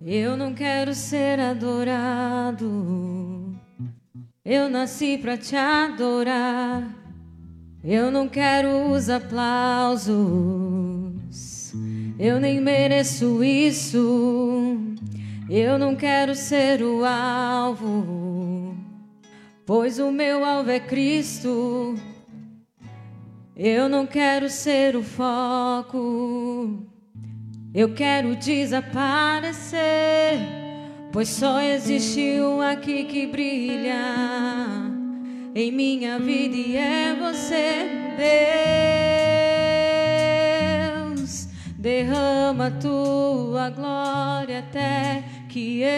[0.00, 2.68] Eu não quero ser adorado.
[4.44, 6.97] Eu nasci para te adorar.
[7.82, 10.16] Eu não quero os aplausos.
[12.18, 14.76] Eu nem mereço isso.
[15.48, 18.76] Eu não quero ser o alvo,
[19.64, 21.94] pois o meu alvo é Cristo.
[23.56, 26.86] Eu não quero ser o foco,
[27.74, 29.80] eu quero desaparecer,
[31.10, 34.97] pois só existe um aqui que brilha
[35.60, 38.14] em minha vida e é você,
[41.16, 41.48] Deus.
[41.76, 45.88] Derrama tua glória até que eu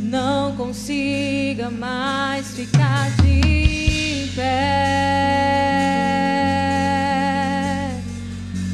[0.00, 4.62] não consiga mais ficar de pé,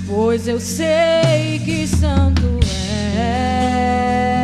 [0.06, 2.60] pois eu sei que santo
[3.16, 4.37] és.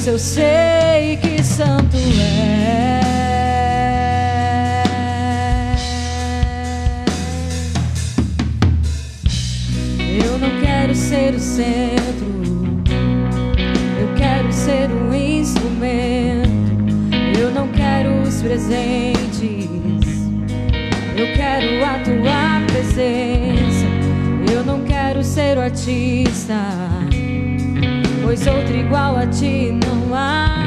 [0.00, 3.00] Pois eu sei que santo é.
[10.24, 12.42] Eu não quero ser o centro,
[14.00, 16.50] eu quero ser um instrumento.
[17.38, 19.68] Eu não quero os presentes,
[21.16, 22.49] eu quero a tua
[22.90, 23.86] presença.
[24.52, 26.54] Eu não quero ser o artista,
[28.22, 30.66] pois outro igual a ti não há.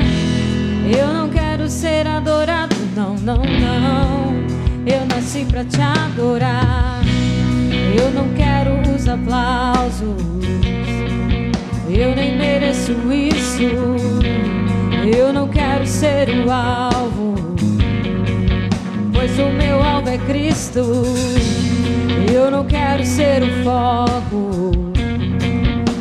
[0.85, 4.33] Eu não quero ser adorado, não, não, não.
[4.85, 7.01] Eu nasci pra te adorar.
[7.97, 10.17] Eu não quero os aplausos,
[11.89, 13.63] eu nem mereço isso.
[15.05, 17.35] Eu não quero ser o alvo,
[19.13, 21.03] pois o meu alvo é Cristo.
[22.33, 24.71] Eu não quero ser o foco,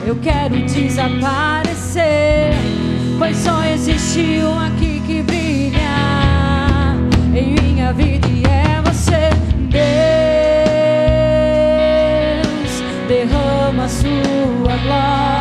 [0.07, 2.55] eu quero desaparecer,
[3.18, 5.76] pois só existe um aqui que brilha.
[7.37, 9.28] Em minha vida e é você,
[9.68, 9.83] Deus.
[13.07, 15.32] Derrama sua glória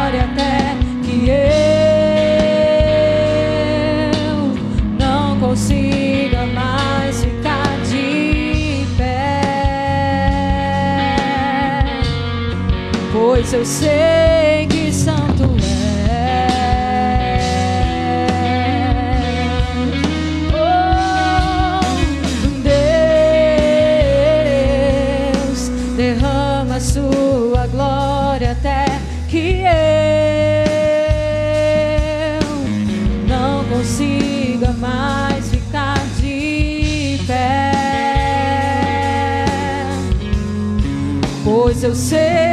[13.54, 16.48] eu sei que santo é.
[20.54, 21.82] Oh,
[25.44, 28.86] Deus, derrama sua glória até
[29.28, 29.64] que
[32.40, 32.48] eu
[33.28, 37.72] não consiga mais ficar de pé,
[41.44, 42.51] pois eu sei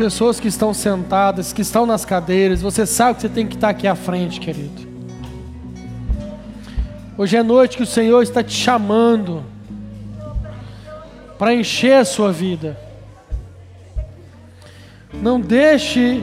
[0.00, 2.62] pessoas que estão sentadas, que estão nas cadeiras.
[2.62, 4.88] Você sabe que você tem que estar aqui à frente, querido.
[7.18, 9.44] Hoje é noite que o Senhor está te chamando
[11.38, 12.78] para encher a sua vida.
[15.12, 16.22] Não deixe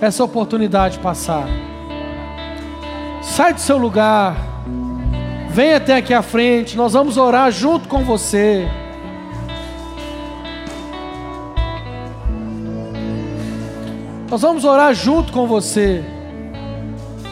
[0.00, 1.48] essa oportunidade passar.
[3.20, 4.36] Sai do seu lugar.
[5.50, 6.76] Vem até aqui à frente.
[6.76, 8.64] Nós vamos orar junto com você.
[14.36, 16.04] Nós vamos orar junto com você.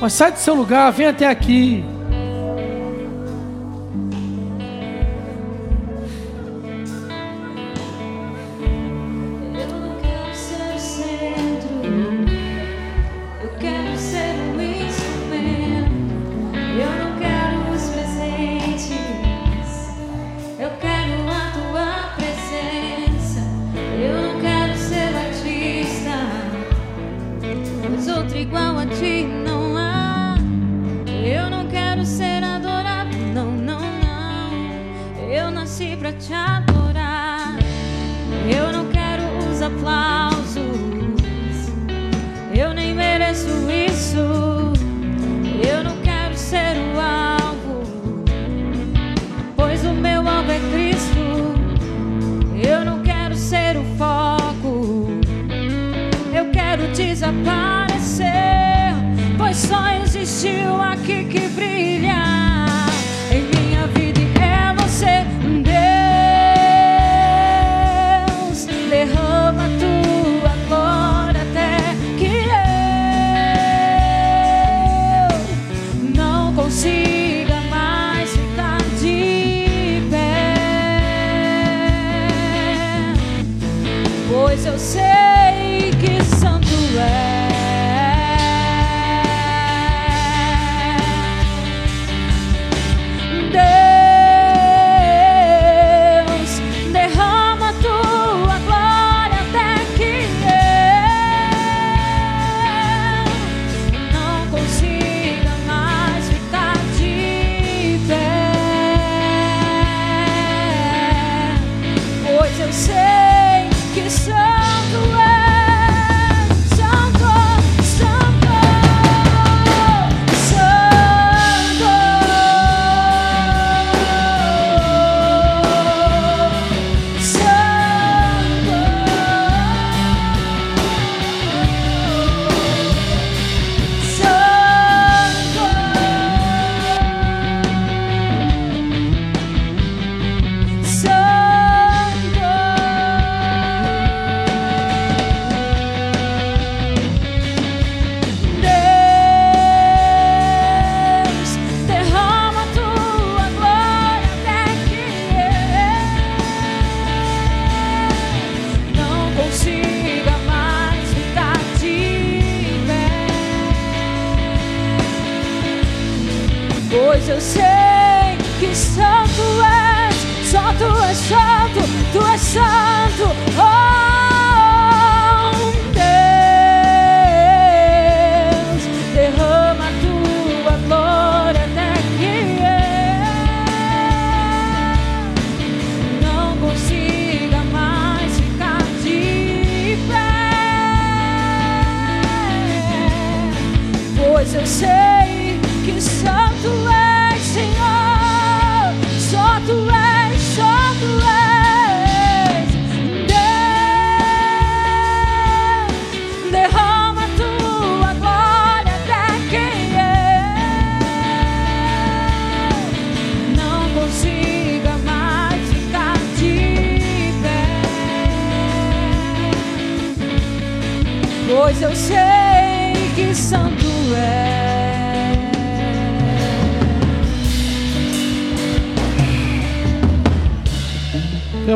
[0.01, 1.85] Mas sai do seu lugar, vem até aqui.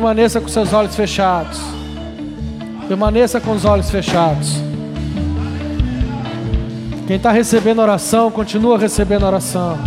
[0.08, 1.60] Permaneça com seus olhos fechados.
[2.88, 4.54] Permaneça com os olhos fechados.
[7.06, 9.78] Quem está recebendo oração, continua recebendo oração.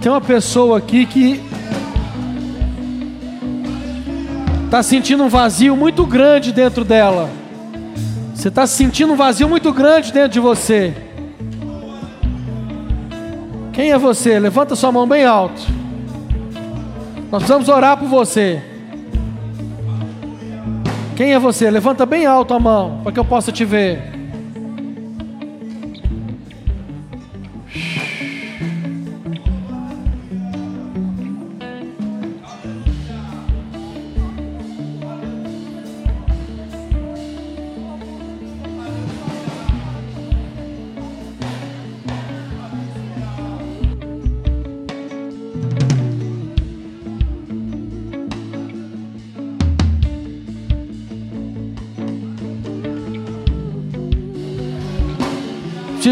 [0.00, 1.42] Tem uma pessoa aqui que
[4.66, 7.28] está sentindo um vazio muito grande dentro dela.
[8.46, 10.94] Você está sentindo um vazio muito grande dentro de você.
[13.72, 14.38] Quem é você?
[14.38, 15.60] Levanta sua mão bem alto.
[17.28, 18.62] Nós precisamos orar por você.
[21.16, 21.68] Quem é você?
[21.68, 24.15] Levanta bem alto a mão para que eu possa te ver.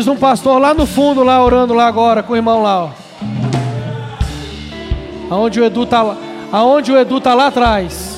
[0.02, 2.84] De um pastor lá no fundo, lá orando lá agora com o irmão lá.
[2.84, 2.90] Ó.
[5.30, 6.16] Aonde o Edu tá lá,
[6.50, 8.12] aonde o Edu tá lá atrás.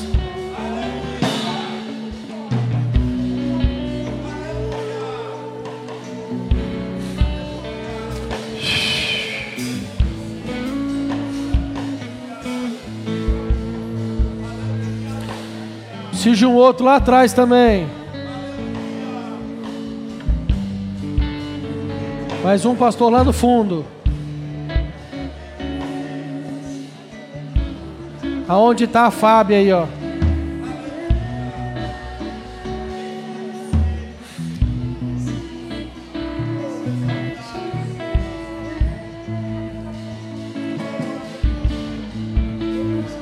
[16.11, 17.87] De um outro lá atrás também.
[22.47, 23.85] Mais um pastor lá no fundo.
[28.47, 29.85] Aonde está a Fábia aí, ó?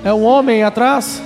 [0.03, 1.24] É um homem atrás?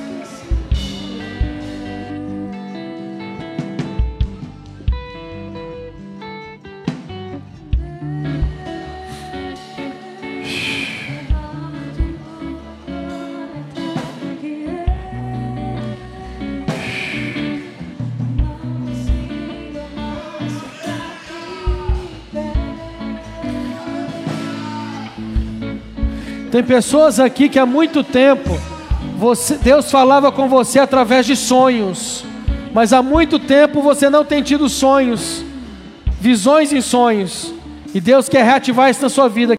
[26.60, 28.60] Tem pessoas aqui que há muito tempo
[29.16, 32.26] você, Deus falava com você através de sonhos,
[32.74, 35.42] mas há muito tempo você não tem tido sonhos,
[36.20, 37.54] visões em sonhos,
[37.96, 39.59] e Deus quer reativar isso na sua vida.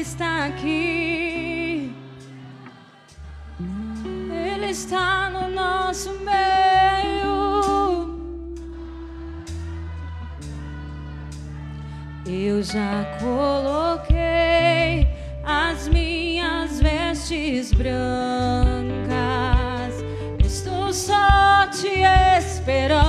[0.00, 1.94] Ele está aqui.
[4.32, 8.08] Ele está no nosso meio.
[12.26, 15.06] Eu já coloquei
[15.44, 17.92] as minhas vestes brancas.
[20.42, 22.04] Estou só te
[22.38, 22.99] esperando.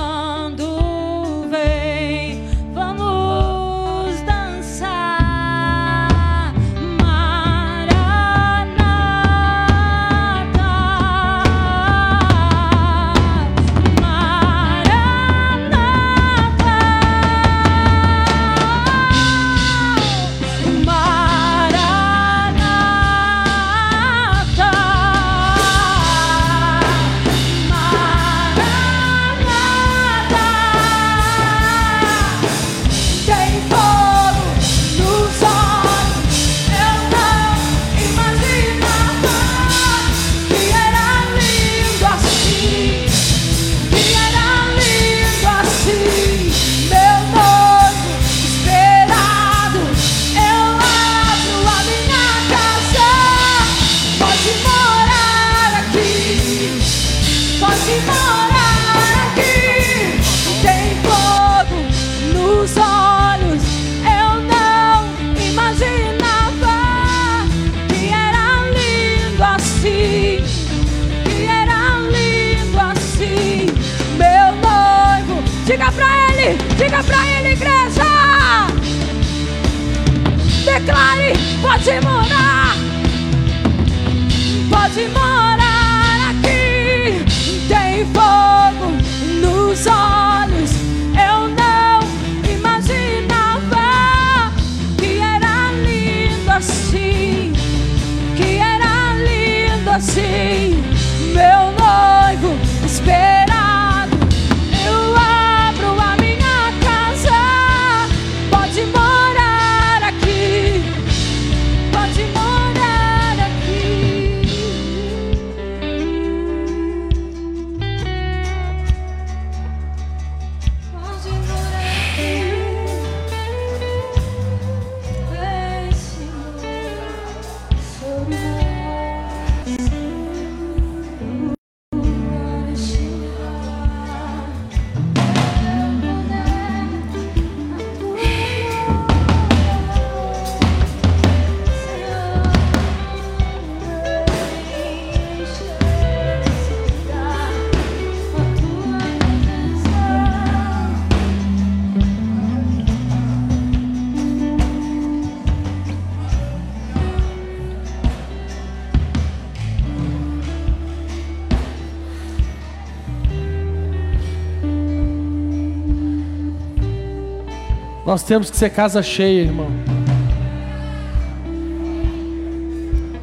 [168.12, 169.70] Nós temos que ser casa cheia, irmão.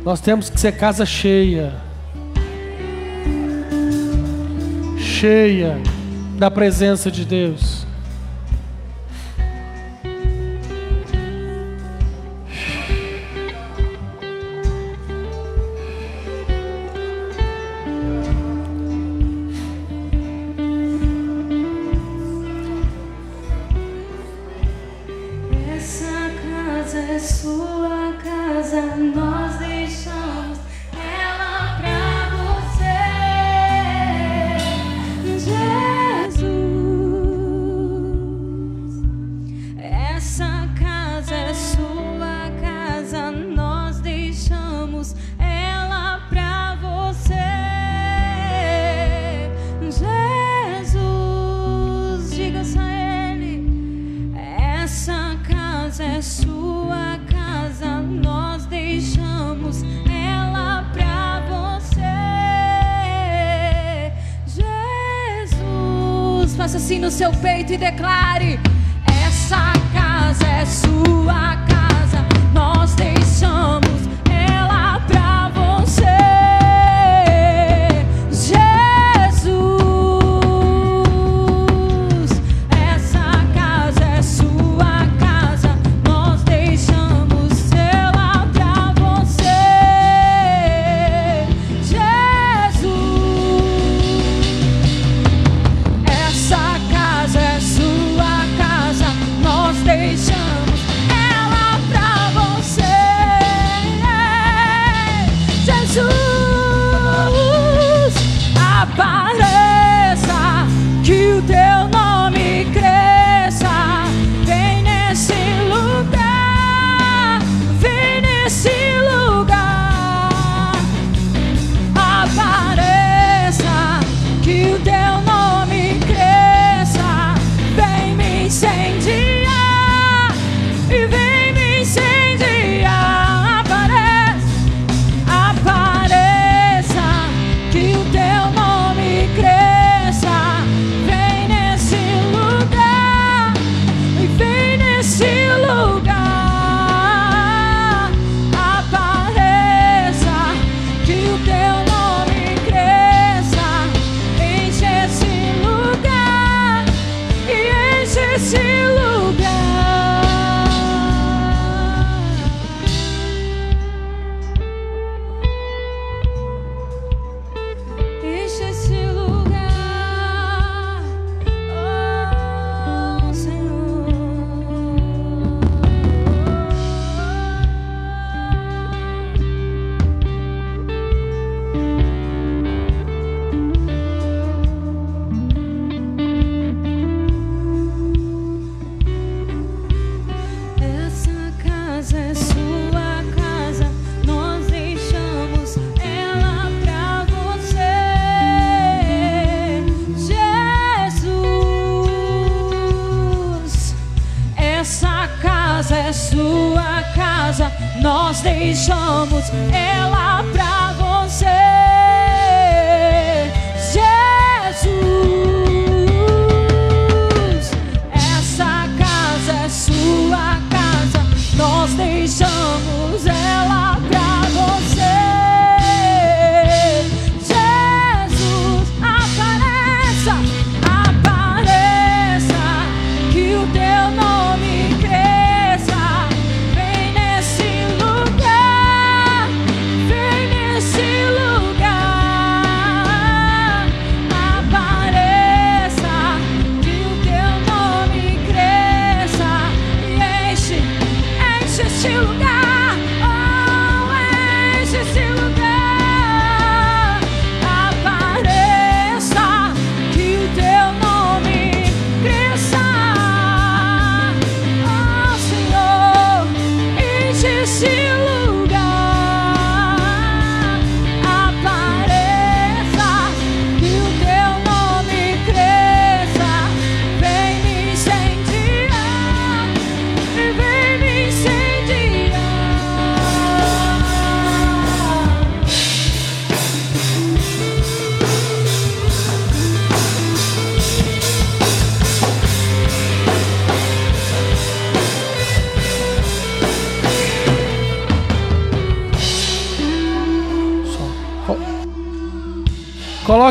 [0.04, 1.76] Nós temos que ser casa cheia.
[4.98, 5.78] Cheia
[6.40, 7.79] da presença de Deus.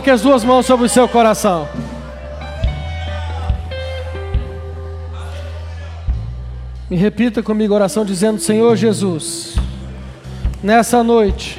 [0.08, 1.68] Coloque as duas mãos sobre o seu coração.
[6.90, 9.56] E repita comigo a oração dizendo: Senhor Jesus,
[10.62, 11.58] nessa noite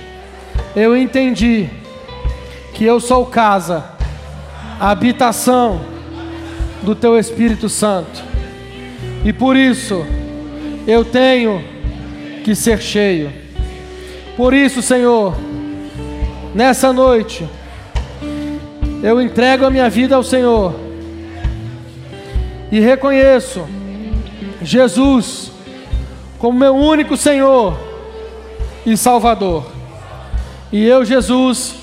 [0.76, 1.69] eu entendi
[2.73, 3.84] que eu sou casa,
[4.80, 5.81] habitação
[6.81, 8.23] do teu Espírito Santo.
[9.23, 10.03] E por isso
[10.88, 11.63] eu tenho
[12.43, 13.31] que ser cheio.
[14.35, 15.38] Por isso, Senhor,
[16.55, 17.47] nessa noite
[19.01, 20.76] eu entrego a minha vida ao Senhor
[22.71, 23.65] e reconheço
[24.61, 25.51] Jesus
[26.38, 27.77] como meu único Senhor
[28.85, 29.65] e Salvador.
[30.71, 31.76] E eu, Jesus,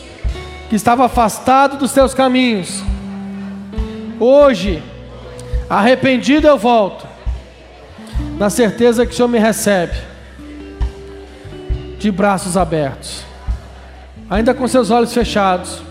[0.69, 2.83] que estava afastado dos teus caminhos,
[4.21, 4.83] hoje,
[5.69, 7.07] arrependido eu volto,
[8.39, 9.97] na certeza que o Senhor me recebe,
[11.99, 13.25] de braços abertos,
[14.29, 15.87] ainda com seus olhos fechados.